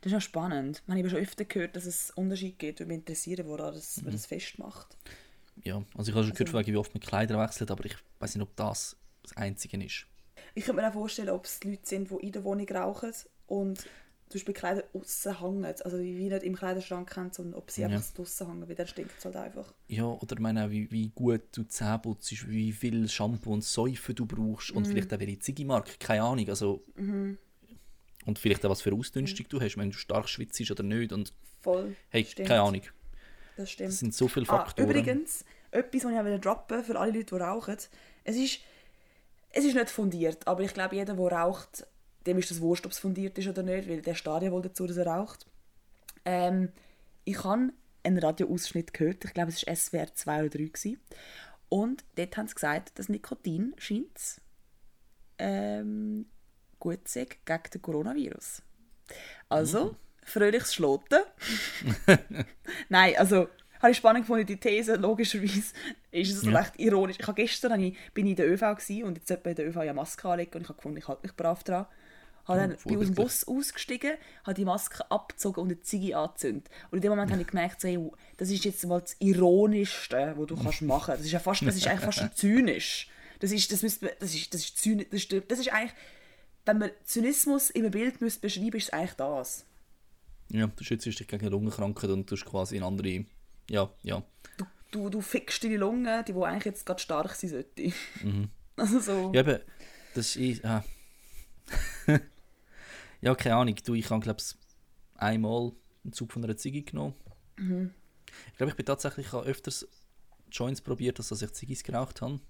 [0.00, 0.82] Das ist ja spannend.
[0.86, 2.80] Ich habe schon öfter gehört, dass es Unterschied gibt.
[2.80, 4.10] Würde mich interessieren, woran das, Mhm.
[4.12, 4.96] das festmacht.
[5.62, 7.96] Ja, also ich habe schon gehört, von wegen, wie oft man Kleider wechselt, aber ich
[8.18, 10.06] weiß nicht, ob das das Einzige ist.
[10.54, 13.12] Ich könnte mir auch vorstellen, ob es Leute sind, die in der Wohnung rauchen
[13.46, 13.84] und
[14.38, 15.64] zum Beispiel Kleider außen hängen.
[15.64, 17.88] Also wie wie nicht im Kleiderschrank haben, sondern ob sie Ja.
[17.88, 19.72] einfach draußen hängen, weil dann stinkt es halt einfach.
[19.88, 23.62] Ja, oder ich meine auch, wie, wie gut du Zähne putzt, wie viel Shampoo und
[23.64, 26.48] Säufe du brauchst und vielleicht auch welche Ziggy-Marke, keine Ahnung.
[26.48, 26.84] Also,
[28.26, 31.12] Und vielleicht auch, was für Ausdünstung du hast, wenn du stark schwitzt oder nicht.
[31.12, 31.94] Und Voll.
[32.08, 32.48] hey, Stimmt.
[32.48, 32.82] keine Ahnung.
[33.56, 33.90] Das stimmt.
[33.90, 34.88] Das sind so viele Ah, Faktoren.
[34.90, 37.76] übrigens, etwas, was ich auch droppen für alle Leute, die rauchen.
[38.24, 38.60] Es ist,
[39.50, 41.86] es ist nicht fundiert, aber ich glaube, jeder, der raucht,
[42.26, 44.86] dem ist das wurscht, ob es fundiert ist oder nicht, weil der Stadion wohl dazu,
[44.86, 45.46] dass er raucht.
[46.24, 46.70] Ähm,
[47.24, 47.70] ich habe
[48.02, 50.64] einen Radioausschnitt gehört, ich glaube, es war SWR 2 oder 3.
[50.64, 51.00] Gewesen.
[51.68, 54.40] Und dort haben sie gesagt, dass Nikotin scheint
[55.38, 56.26] ähm,
[56.78, 58.62] gut sei gegen den Coronavirus.
[59.48, 61.20] Also, fröhliches Schloten.
[62.88, 63.48] Nein, also,
[63.80, 65.74] habe ich spannend gefunden, die These, logischerweise
[66.10, 66.58] ist es Ja.
[66.58, 67.16] recht ironisch.
[67.20, 67.78] Ich habe gestern
[68.14, 68.62] bin ich in der ÖV
[69.02, 71.08] und jetzt sollte man in der ÖV ja Maske anlegen und ich habe gefunden, ich
[71.08, 71.86] halte mich brav dran.
[72.46, 73.14] Habe dann bin aus dem.
[73.14, 74.12] Bus ausgestiegen,
[74.44, 76.68] habe die Maske abgezogen und eine Ziege angezündet.
[76.90, 77.98] Und in dem Moment habe ich gemerkt, so, hey,
[78.36, 81.20] das ist jetzt mal das Ironischste, was du kannst machen kannst.
[81.20, 83.08] Das ist ja fast, das ist eigentlich fast schon zynisch.
[83.40, 85.92] Das ist, das müsste, das ist, das ist zynisch, das ist, das ist eigentlich,
[86.66, 89.64] wenn man Zynismus in einem Bild müsste beschreiben, ist es eigentlich das.
[90.50, 93.24] Ja, du schützt dich gegen Lungenkrankheit und tust quasi in andere.
[93.70, 94.22] Ja, ja.
[94.58, 97.92] Du, du, du fickst deine Lunge, die, die eigentlich jetzt gerade stark sein sollte.
[98.76, 99.32] Also so.
[99.32, 99.60] Ja, eben,
[100.16, 100.64] das ist.
[100.64, 100.80] Äh.
[103.24, 103.74] ja, keine Ahnung.
[103.84, 104.54] Du, ich habe, glaube ich,
[105.16, 105.72] einmal
[106.04, 107.14] einen Zug von einer Ziege genommen.
[107.56, 109.88] Ich glaube, ich bin tatsächlich ich öfters
[110.50, 112.40] Joints probiert, als dass ich Ziggis geraucht habe.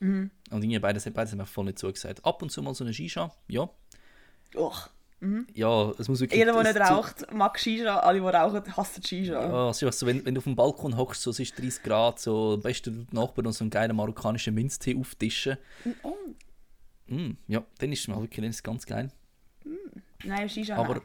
[0.00, 2.24] Und irgendwie beides, beides haben mir voll nicht zugesagt.
[2.24, 3.68] Ab und zu mal so eine Shisha, ja.
[4.54, 4.88] Och.
[5.52, 6.38] Ja, es muss wirklich.
[6.38, 7.98] Jeder, der nicht zu- raucht, mag Shisha.
[7.98, 9.32] Alle, die rauchen, hassen Shisha.
[9.42, 11.82] Ja, es ist so, wenn, wenn du auf dem Balkon hockst, so, es ist 30
[11.82, 15.56] Grad, so, am besten die Nachbarn noch so einen geilen marokkanischen Minztee auftischen.
[16.04, 16.14] Oh.
[17.08, 19.10] Mm, ja, dann ist es mal wirklich ganz geil.
[20.24, 21.02] Nein, Shisha Aber, nein.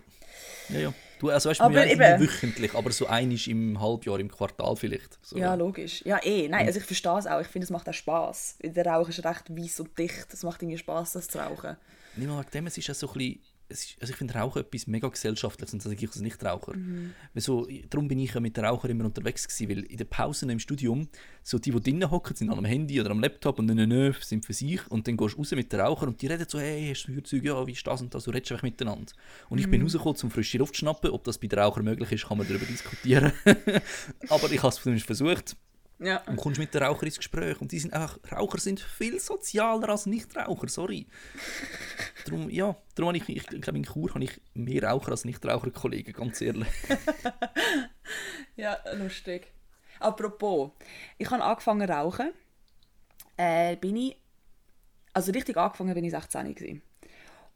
[0.69, 0.93] ja, ja.
[1.19, 5.17] Du, also weißt Aber wir eben- wöchentlich, aber so einisch im Halbjahr, im Quartal vielleicht.
[5.25, 5.37] So.
[5.37, 6.01] Ja, logisch.
[6.05, 6.49] Ja, eh.
[6.49, 7.39] Nein, also ich verstehe es auch.
[7.39, 8.57] Ich finde, es macht auch Spass.
[8.61, 10.27] Der Rauch ist recht weiss und dicht.
[10.33, 11.77] Es macht irgendwie Spass, das zu rauchen.
[12.17, 13.39] Nicht mal wegen dem, es ist ja so ein bisschen,
[13.73, 16.75] ist, also ich finde Rauchen etwas mega gesellschaftliches und das sage ich als Nichtraucher.
[16.75, 17.13] Mhm.
[17.35, 20.59] So, darum bin ich ja mit Rauchern immer unterwegs gewesen, weil in den Pausen im
[20.59, 21.07] Studium,
[21.41, 24.45] so die, die drinnen hocken, sind an einem Handy oder am Laptop und nö, sind
[24.45, 26.89] für sich und dann gehst du raus mit den Rauchern und die reden so, hey,
[26.93, 29.11] hast du Feuerzeug, ja, wie ist das und das, du redest einfach miteinander.
[29.49, 29.87] Und ich bin Mhm.
[29.87, 32.47] rausgekommen, um frische Luft zu schnappen, ob das bei den Rauchern möglich ist, kann man
[32.47, 33.33] darüber diskutieren.
[34.29, 35.55] Aber ich habe es zumindest versucht
[36.03, 36.21] Ja.
[36.27, 37.59] und kommst mit den Rauchern ins Gespräch.
[37.61, 41.07] Und die sind einfach, Raucher sind viel sozialer als Nichtraucher, sorry.
[42.25, 46.13] Darum, ja, darum habe ich, ich glaube in Chur habe ich mehr Raucher als Nichtraucher-Kollegen,
[46.13, 46.67] ganz ehrlich.
[48.55, 49.51] Ja, lustig.
[49.99, 50.71] Apropos,
[51.17, 52.31] ich habe angefangen zu rauchen.
[53.37, 54.15] Äh, bin ich,
[55.13, 56.81] also richtig angefangen bin ich 16 gewesen.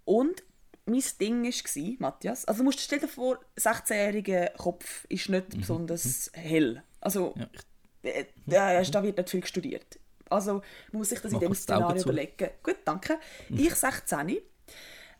[0.05, 0.43] Und
[0.85, 5.49] mein Ding war, Matthias, also du musst dir stell dir vor, 16-jähriger Kopf ist nicht
[5.49, 6.83] besonders hell.
[7.01, 7.61] Also, Ja, ich,
[8.07, 9.99] äh, da, da wird nicht viel studiert.
[10.29, 10.53] Also
[10.91, 12.49] man muss sich das in Mach dem die Augen Szenario überlegen.
[12.63, 13.17] Gut, danke.
[13.49, 14.37] Ich 16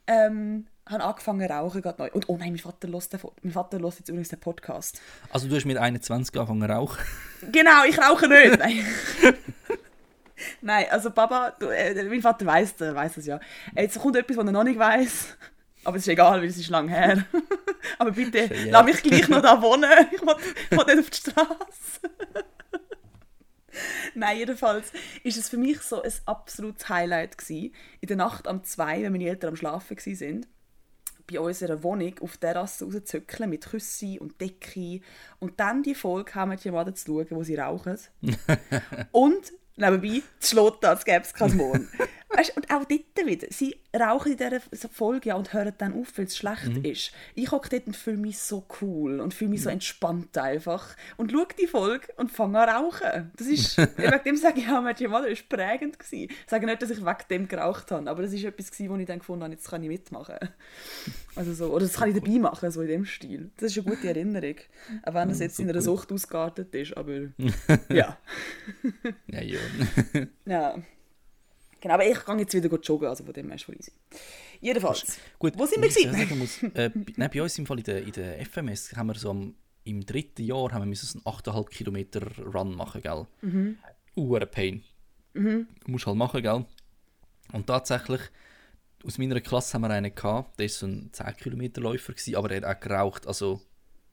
[0.08, 2.10] ähm, habe angefangen zu rauchen gerade neu.
[2.12, 5.02] Und oh nein, mein Vater hört den, mein Vater hört jetzt übrigens den Podcast.
[5.30, 6.98] also du hast mit 21 angefangen zu rauchen.
[7.52, 8.58] Genau, ich rauche nicht.
[8.60, 8.86] Nein.
[10.62, 13.40] Nein, also Papa, du, äh, mein Vater weiß der weiß das ja.
[13.76, 15.36] Äh, Jetzt kommt etwas, was er noch nicht weiß.
[15.84, 17.26] Aber es ist egal, weil es ist lang her.
[17.98, 19.90] Aber bitte, lass mich gleich noch da wohnen.
[20.12, 20.36] Ich will,
[20.70, 22.48] ich will nicht auf die Straße.
[24.16, 24.92] Nein, jedenfalls
[25.24, 27.74] ist es für mich so ein absolutes Highlight gewesen.
[28.02, 30.48] In der Nacht am 2, wenn meine Eltern am Schlafen sind,
[31.30, 35.02] bei unserer Wohnung auf der Terrasse rauszuzückeln mit Küsse und Decke
[35.40, 37.98] und dann die Folge haben die mal zu schauen, wo sie rauchen.
[39.12, 41.88] und nebenbei zu schlotten, als gäbe es keinen Mond.
[42.30, 44.60] Weißt, und auch dort wieder, sie rauchen in dieser
[44.92, 47.12] Folge ja und hören dann auf, weil es schlecht ist.
[47.36, 51.32] Ich hocke dort und fühle mich so cool und fühle mich so entspannt einfach und
[51.32, 53.32] schaue die Folge und fange an rauchen.
[53.38, 56.30] Das ist, wegen dem sage ich auch, Mädchen Mother ist prägend gewesen.
[56.30, 58.98] Ich sage nicht, dass ich wegen dem geraucht habe, aber das ist etwas gewesen, wo
[58.98, 60.36] ich dann gefunden habe, jetzt kann ich mitmachen.
[61.36, 63.52] Also so, oder das kann ich dabei machen, so in dem Stil.
[63.58, 64.56] Das ist eine gute Erinnerung.
[65.04, 67.14] Auch wenn das jetzt in einer Sucht ausgeartet ist, aber
[67.90, 68.18] ja.
[69.28, 69.60] Ja, ja.
[70.46, 70.76] ja.
[71.80, 73.92] Genau, aber ich gehe jetzt wieder joggen, also von dem her ist voll easy.
[74.60, 75.20] Jedenfalls.
[75.38, 76.40] Gut, Wo sind wir gewesen?
[76.40, 79.16] muss, äh, bei- nein, bei uns im Fall in der, in der FMS haben wir
[79.16, 79.54] so am,
[79.84, 82.22] im dritten Jahr haben wir so einen 8,5 Kilometer
[82.54, 83.28] Run machen, gell?
[83.42, 83.78] Mhm.
[84.16, 84.84] Uh, Pain.
[85.34, 85.68] Mhm.
[85.86, 86.66] Musst halt machen, gell?
[87.54, 88.22] Und tatsächlich,
[89.06, 92.36] aus meiner Klasse haben wir einen gehabt, der war so ein 10 Kilometer Läufer, gewesen,
[92.36, 93.62] aber er hat auch geraucht, also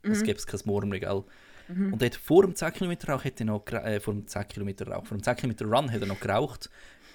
[0.02, 0.24] es Mhm.
[0.24, 1.24] gäbe kein Morgen mehr, gell?
[1.66, 4.46] Und er hat vor dem 10 Kilometer Rauch hat er noch, äh, vor dem 10
[4.48, 6.68] Kilometer Rauch, vor dem 10 Kilometer Run hat er noch geraucht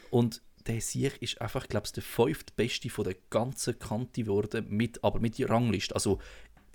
[0.09, 5.03] und der Sieg ist einfach, glaube ich, der fünftbeste von der ganzen Kante geworden, mit,
[5.03, 5.95] aber mit der Rangliste.
[5.95, 6.19] Also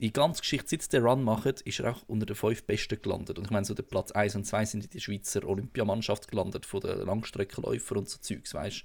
[0.00, 3.38] die ganze Geschichte, seit den Run macht, ist er auch unter den fünf Besten gelandet.
[3.38, 6.66] Und ich meine, so der Platz 1 und 2 sind in der Schweizer Olympiamannschaft gelandet,
[6.66, 8.84] von den Langstreckenläufern und so Zeugs, weißt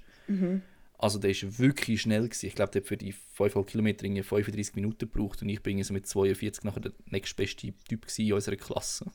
[0.98, 2.46] Also der ist wirklich schnell gewesen.
[2.46, 5.82] Ich glaube, der hat für die 5,5 Kilometer irgendwie 35 Minuten gebraucht und ich bin
[5.82, 9.10] so mit 42 nachher der nächstbeste Typ in unserer Klasse.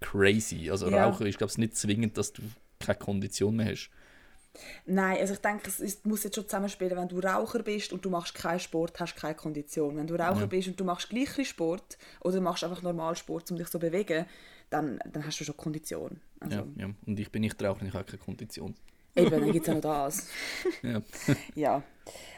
[0.00, 0.70] Crazy.
[0.70, 1.06] Also Ja.
[1.06, 2.42] Rauchen ist, glaube ich, nicht zwingend, dass du
[2.78, 3.90] keine Kondition mehr hast.
[4.86, 8.04] Nein, also ich denke, es ist, muss jetzt schon zusammenspielen, wenn du Raucher bist und
[8.04, 9.96] du machst keinen Sport, hast du keine Kondition.
[9.96, 13.56] Wenn du Raucher bist und du machst gleich Sport oder machst einfach normal Sport, um
[13.56, 14.26] dich so zu bewegen,
[14.70, 16.20] dann, dann hast du schon Kondition.
[16.40, 16.90] Also, Ja, ja.
[17.06, 18.74] Und ich bin nicht Raucher, ich habe keine Kondition.
[19.14, 20.28] Eben, dann gibt es ja noch das.
[20.82, 21.02] Ja.
[21.54, 21.82] Ja.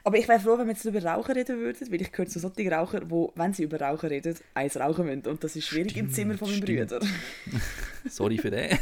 [0.02, 2.40] Aber ich wäre froh, wenn wir jetzt über Rauchen reden würden, weil ich gehöre zu
[2.40, 5.26] solchen Rauchern, die, wenn sie über Rauchen reden, eins rauchen müssen.
[5.28, 6.60] Und das ist schwierig im Stimmt, Zimmer von meinem.
[6.60, 7.00] Brüder.
[8.08, 8.76] Sorry für den.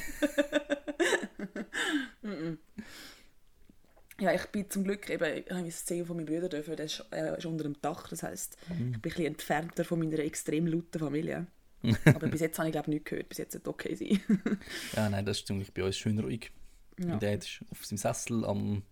[4.20, 6.86] Ja, ich bin zum Glück eben, ich habe das Zehen von meinem Bruder dürfen, der
[6.86, 10.18] ist, äh, ist unter dem Dach, das heisst, ich bin ein bisschen entfernter von meiner
[10.18, 11.46] extrem lauten Familie.
[12.04, 14.58] Aber bis jetzt habe ich glaube ich nichts gehört, bis jetzt sollte okay sein.
[14.96, 16.50] Ja, nein, das ist ziemlich bei uns schön ruhig.
[16.98, 17.06] Ja.
[17.06, 18.82] Mein Dad ist auf seinem Sessel am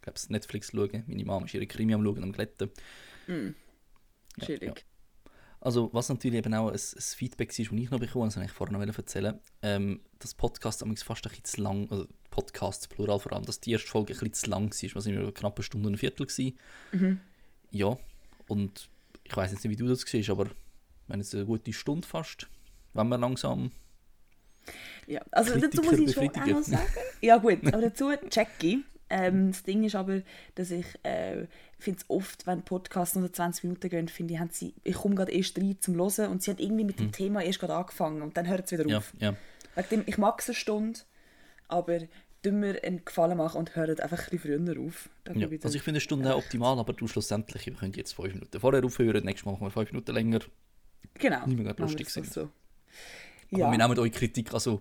[0.00, 1.04] glaub's, Netflix schauen.
[1.06, 2.70] Meine Mama ist ihre Krimi am schauen, am Glätten.
[3.28, 4.62] Ja, Chillig.
[4.62, 4.74] ja.
[5.60, 8.36] Also, was natürlich eben auch ein, ein Feedback war, das ich noch bekommen habe, das
[8.36, 12.08] wollte ich vorher noch erzählen, ähm, dass Podcast amigs fast ein bisschen zu lang, also
[12.30, 15.32] Podcasts plural vor allem, dass die erste Folge ein bisschen zu lang war, was immer
[15.32, 16.26] knapp eine Stunde und ein Viertel.
[16.92, 17.20] Mhm.
[17.70, 17.96] Ja,
[18.48, 18.88] und
[19.24, 20.46] ich weiß jetzt nicht, wie du das siehst, aber
[21.08, 22.48] wenn es eine gute Stunde fast,
[22.94, 23.70] wenn wir langsam
[25.06, 26.86] Ja, also dazu muss Kritiker ich schon auch noch sagen.
[27.20, 28.78] Ja gut, aber dazu checke ich.
[29.12, 30.22] Ähm, das Ding ist aber,
[30.54, 31.48] dass ich äh,
[31.80, 35.16] finde es oft, wenn Podcasts nur 20 Minuten gehen, finde ich, haben sie, ich komme
[35.16, 38.22] gerade erst rein zum Hören und sie hat irgendwie mit dem Thema erst gerade angefangen
[38.22, 38.90] und dann hört es wieder Hm.
[38.90, 39.12] ja, auf.
[39.18, 39.34] ja,
[39.74, 41.00] Wegen dem, ich mag es eine Stunde,
[41.70, 42.00] aber
[42.42, 45.10] tun mir einen Gefallen machen und hören einfach ein bisschen früher auf.
[45.34, 45.48] Ja.
[45.48, 48.58] ich Also ich finde eine Stunde optimal, aber du schlussendlich, wir können jetzt fünf Minuten
[48.60, 50.40] vorher aufhören, nächstes Mal machen wir fünf Minuten länger.
[51.18, 51.46] genau.
[51.46, 52.32] nicht mehr wir lustig sind.
[52.32, 52.42] So.
[52.42, 53.70] Aber Ja.
[53.70, 54.80] wir nehmen eure Kritik also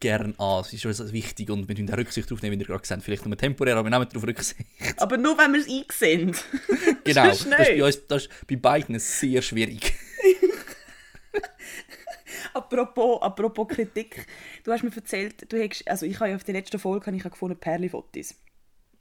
[0.00, 0.60] gern an.
[0.60, 3.02] Es ist uns wichtig und wir nehmen auch Rücksicht darauf nehmen, wie ihr gerade habt.
[3.02, 4.60] Vielleicht nur temporär, aber wir nehmen darauf Rücksicht.
[4.98, 6.36] aber nur, wenn wir es einsehen.
[7.04, 9.94] genau, das ist, bei uns, das ist bei beiden sehr schwierig.
[12.54, 14.26] Apropos, apropos Kritik,
[14.62, 17.22] du hast mir erzählt, du hast, also ich habe ja auf der letzten Folge ich
[17.22, 18.36] gefunden Perli-Fotos.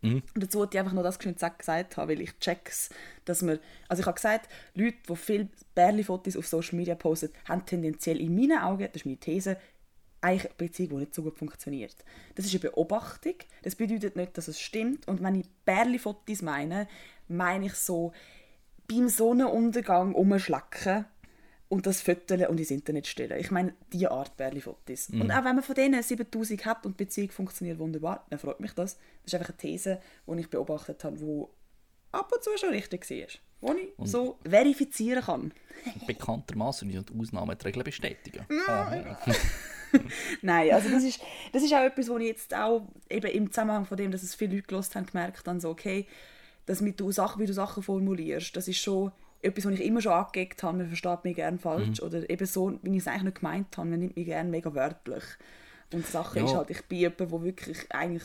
[0.02, 0.24] Mhm.
[0.34, 2.90] Und dazu wollte ich einfach noch das geschwind gesagt gesagt haben, weil ich check's,
[3.26, 7.66] dass man, also ich habe gesagt, Leute, die viele Perli-Fotos auf Social Media posten, haben
[7.66, 9.58] tendenziell in meinen Augen, das ist meine These,
[10.22, 11.96] eigentlich eine Beziehung, die nicht so gut funktioniert.
[12.36, 15.08] Das ist eine Beobachtung, das bedeutet nicht, dass es stimmt.
[15.08, 16.88] Und wenn ich Perli-Fotos meine,
[17.28, 18.14] meine ich so
[18.88, 21.06] beim Sonnenuntergang umschlacken
[21.74, 23.40] und das Foteln und ins Internet stellen.
[23.40, 25.10] Ich meine, diese Art Bärli-Fotos.
[25.10, 28.60] Und auch wenn man von denen 7000 hat und die Beziehung funktioniert wunderbar, dann freut
[28.60, 28.98] mich das.
[29.24, 31.44] Das ist einfach eine These, die ich beobachtet habe, die
[32.12, 33.74] ab und zu schon richtig war.
[33.76, 35.52] Die ich so verifizieren kann.
[36.06, 38.46] Bekanntermaßen nicht und Ausnahmen die Regeln bestätigen.
[40.44, 41.22] Nein, also das ist,
[41.54, 44.36] das ist auch etwas, wo ich jetzt auch eben im Zusammenhang von dem, dass es
[44.36, 46.06] viele Leute gelost haben, gemerkt habe, so, okay,
[46.68, 49.12] dass mit du Sachen, wie du Sachen formulierst, das ist schon
[49.44, 52.80] etwas, was ich immer schon angeguckt habe, man versteht mich gerne falsch oder eben so,
[52.82, 55.24] wie ich es eigentlich nicht gemeint habe, man nimmt mich gerne mega wörtlich.
[55.92, 56.46] Und die Sache Ja.
[56.46, 58.24] ist halt, ich bin jemand, der wirklich eigentlich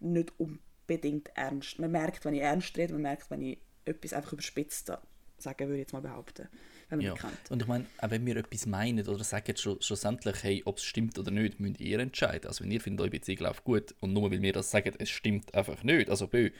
[0.00, 4.32] nicht unbedingt ernst, man merkt, wenn ich ernst rede, man merkt, wenn ich etwas einfach
[4.32, 4.92] überspitzt
[5.38, 6.48] sagen würde ich jetzt mal behaupten,
[6.90, 7.14] wenn man Ja.
[7.14, 7.50] kennt.
[7.50, 10.84] Und ich meine, auch wenn wir etwas meinen oder sagen schlu- schlussendlich, hey, ob es
[10.84, 12.46] stimmt oder nicht, müsst ihr entscheiden.
[12.46, 15.08] Also wenn ihr findet, eure Beziehung läuft gut und nur weil wir das sagen, es
[15.08, 16.10] stimmt einfach nicht.
[16.10, 16.50] Also bö,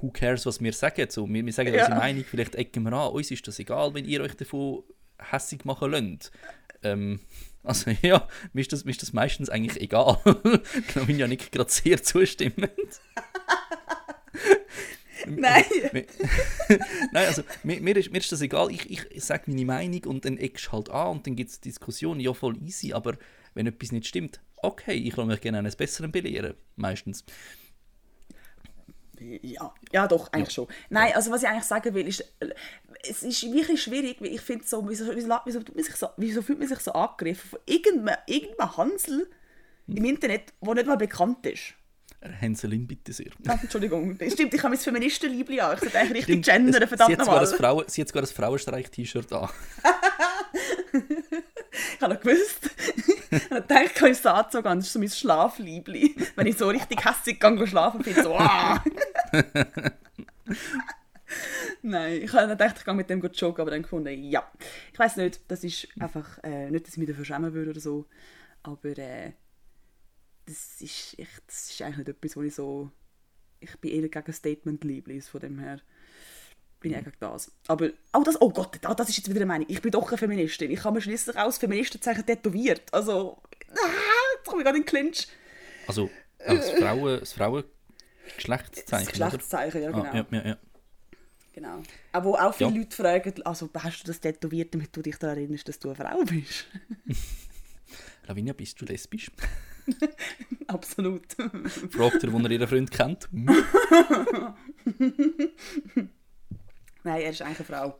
[0.00, 1.06] who cares, was wir sagen?
[1.10, 1.80] So, wir, wir sagen Ja.
[1.82, 4.82] unsere Meinung, vielleicht ecken wir an, uns ist das egal, wenn ihr euch davon
[5.18, 6.30] hässig machen lasst.
[6.82, 7.20] Ähm,
[7.62, 10.18] also ja, mir ist, das, mir ist das meistens eigentlich egal.
[10.24, 12.70] da bin ich ja nicht gerade sehr zustimmend.
[15.26, 15.64] Nein!
[17.12, 18.70] Nein, also mir, mir, ist, mir ist das egal.
[18.70, 22.20] Ich, ich sage meine Meinung und dann eckst halt an und dann gibt es Diskussionen.
[22.20, 23.16] Ja, voll easy, aber
[23.54, 26.54] wenn etwas nicht stimmt, okay, ich lasse mich gerne eines Besseren belehren.
[26.76, 27.24] Meistens.
[29.42, 30.68] Ja, ja doch, eigentlich schon.
[30.90, 32.24] Nein, also was ich eigentlich sagen will, ist,
[33.08, 36.08] es ist wirklich schwierig, weil ich finde so, wieso, wieso, wieso, tut man sich so,
[36.16, 39.30] wieso fühlt man sich so angegriffen von irgendeinem, irgendeinem Hansel
[39.86, 41.74] im Internet, der nicht mal bekannt ist.
[42.20, 43.30] Hänselin, bitte sehr.
[43.46, 45.74] Ah, Entschuldigung, stimmt, ich habe mein Feministenliebli an.
[45.74, 47.46] Ich sollte eigentlich richtig Stimmt, gendern, verdammt nochmal.
[47.86, 49.50] sie hat sogar ein Frauenstreich-T-Shirt an.
[50.94, 52.70] Ich habe noch gewusst.
[53.30, 56.14] ich habe gedacht, ich kann es anzogen, das ist so mein Schlafliebli.
[56.36, 58.82] Wenn ich so richtig hässlich gehe schlafen, bin ich so, «Ah!»
[61.82, 64.50] Nein, ich habe gedacht, ich gehe mit dem gut joggen, aber dann gefunden, ja.
[64.92, 67.80] Ich weiß nicht, das ist einfach, äh, nicht, dass ich mich dafür schämen würde oder
[67.80, 68.06] so,
[68.62, 69.32] aber äh,
[70.46, 72.90] das, ist, ich, das ist eigentlich nicht etwas, wo ich so,
[73.60, 75.80] ich bin eher gegen Statement-Lieblis, von dem her
[76.84, 77.50] bin ich gegen das.
[77.66, 79.66] Aber, oh, das, oh Gott, ah, das ist jetzt wieder eine Meinung.
[79.70, 80.70] Ich bin doch eine Feministin.
[80.70, 82.82] Ich habe mir schließlich auch das Feministenzeichen tätowiert.
[82.92, 83.38] Also,
[83.70, 83.74] ah,
[84.36, 85.26] jetzt komme ich gerade in den Clinch.
[85.86, 86.10] Also,
[86.46, 89.26] das Frauen, das Frauengeschlechtszeichen, Das oder?
[89.30, 90.04] Geschlechtszeichen, ja, genau.
[90.04, 90.56] Ah, ja, ja, ja.
[91.54, 91.82] genau.
[92.12, 92.76] Aber wo auch viele Ja.
[92.76, 95.96] Leute fragen, also hast du das tätowiert, damit du dich daran erinnerst, dass du eine
[95.96, 96.66] Frau bist?
[98.26, 99.30] Lavinia, bist du lesbisch?
[100.66, 101.32] Absolut.
[101.90, 103.28] Fragt er, wo er ihren Freund kennt.
[107.04, 107.98] Nein, er ist eigentlich eine Frau.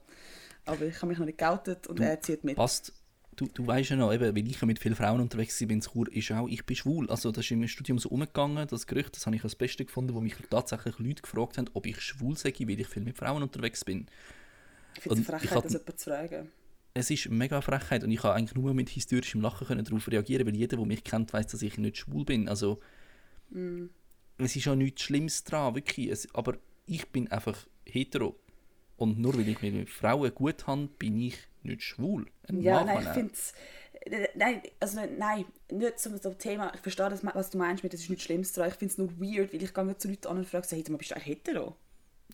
[0.67, 2.57] Aber ich habe mich noch nicht geoutet und er zieht mit.
[2.57, 2.93] Passt,
[3.37, 5.81] Du, du weißt ja noch, eben, weil ich ja mit vielen Frauen unterwegs war in
[5.81, 7.11] Chur, ist auch, ich bin schwul.
[7.11, 10.15] Also das ist im Studium so umgegangen, das Gerücht, das habe ich als Beste gefunden,
[10.15, 13.43] wo mich tatsächlich Leute gefragt haben, ob ich schwul sei, weil ich viel mit Frauen
[13.43, 14.07] unterwegs bin.
[14.97, 16.51] Ich finde es Frechheit, das jemand zu fragen.
[16.97, 20.47] Es ist mega Frechheit und ich habe eigentlich nur mit hysterischem Lachen können darauf reagieren,
[20.47, 22.49] weil jeder, der mich kennt, weiß, dass ich nicht schwul bin.
[22.49, 22.79] Also
[23.51, 23.87] Mm.
[24.39, 26.09] es ist ja nichts Schlimmes dran, wirklich.
[26.09, 28.39] Es, aber ich bin einfach hetero.
[28.97, 32.27] Und nur weil ich mich mit Frauen gut habe, bin ich nicht schwul.
[32.49, 33.53] Ein Ja, nein, ich finde es.
[34.35, 36.73] Nein, also nein, nicht zum so Thema.
[36.75, 38.69] Ich verstehe, das, was du meinst mit, das ist nichts Schlimmes dran.
[38.69, 41.11] Ich finde es nur weird, weil ich gehe zu Leuten an und frage, hey, bist
[41.11, 41.77] du eigentlich hetero?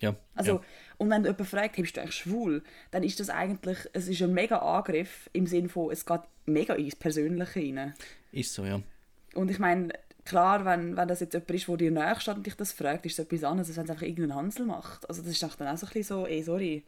[0.01, 0.63] Ja, Also, ja.
[0.99, 4.23] und wenn jemand fragt, hey, bist du eigentlich schwul, dann ist das eigentlich, es ist
[4.23, 7.95] ein mega Angriff im Sinne von, es geht mega ins Persönliche rein.
[8.33, 8.81] ist so, ja.
[9.35, 9.93] Und ich meine,
[10.25, 13.07] klar, wenn, wenn das jetzt jemand ist, der dir näher steht und dich das fragt,
[13.07, 15.09] ist es etwas anderes, als wenn es einfach irgendein Hansel macht.
[15.09, 16.85] Also das ist dann auch so ein bisschen so, ey, sorry,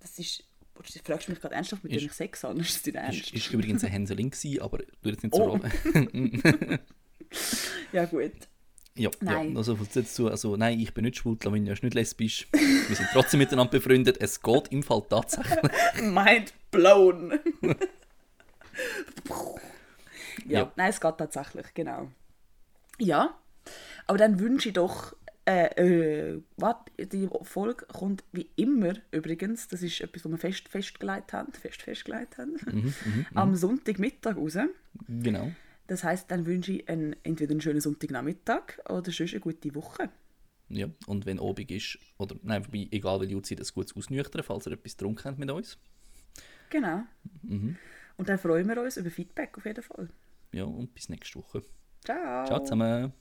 [0.00, 0.44] das ist,
[0.74, 3.18] du fragst mich gerade ernsthaft, mit Ist- dem ich Sex habe, ist das dein Ernst?
[3.20, 5.60] Ist, ist übrigens ein Hänselin gewesen, aber du jetzt nicht so Oh.
[7.92, 8.32] Ja gut.
[8.96, 9.52] Ja, Nein.
[9.52, 12.48] ja, also dazu, also nein, ich bin nicht schwul, Lavinia ist nicht lesbisch.
[12.52, 14.20] Wir sind trotzdem miteinander befreundet.
[14.20, 15.70] Es geht im Fall tatsächlich.
[16.02, 17.38] Mind blown.
[20.46, 20.72] ja, Ja.
[20.76, 22.10] nein, es geht tatsächlich, genau.
[23.00, 23.38] Ja,
[24.06, 29.82] aber dann wünsche ich doch, äh, äh, was, die Folge kommt wie immer übrigens, das
[29.82, 32.94] ist etwas, was wir fest festgelegt haben, fest festgelegt haben, Mhm,
[33.34, 34.58] am Sonntagmittag raus.
[35.08, 35.50] Genau.
[35.86, 40.10] Das heißt, dann wünsche ich einen, entweder einen schönen Sonntagnachmittag oder sonst eine gute Woche.
[40.68, 44.66] Ja, und wenn Abend ist, oder nein, wobei, egal welche Uhrzeit, ein gutes Ausnüchtern, falls
[44.66, 45.78] ihr etwas getrunken habt mit uns.
[46.68, 47.02] Genau.
[47.42, 47.76] Mhm.
[48.16, 50.08] Und dann freuen wir uns über Feedback auf jeden Fall.
[50.52, 51.62] Ja, und bis nächste Woche.
[52.04, 52.44] Ciao.
[52.46, 53.12] Ciao zusammen.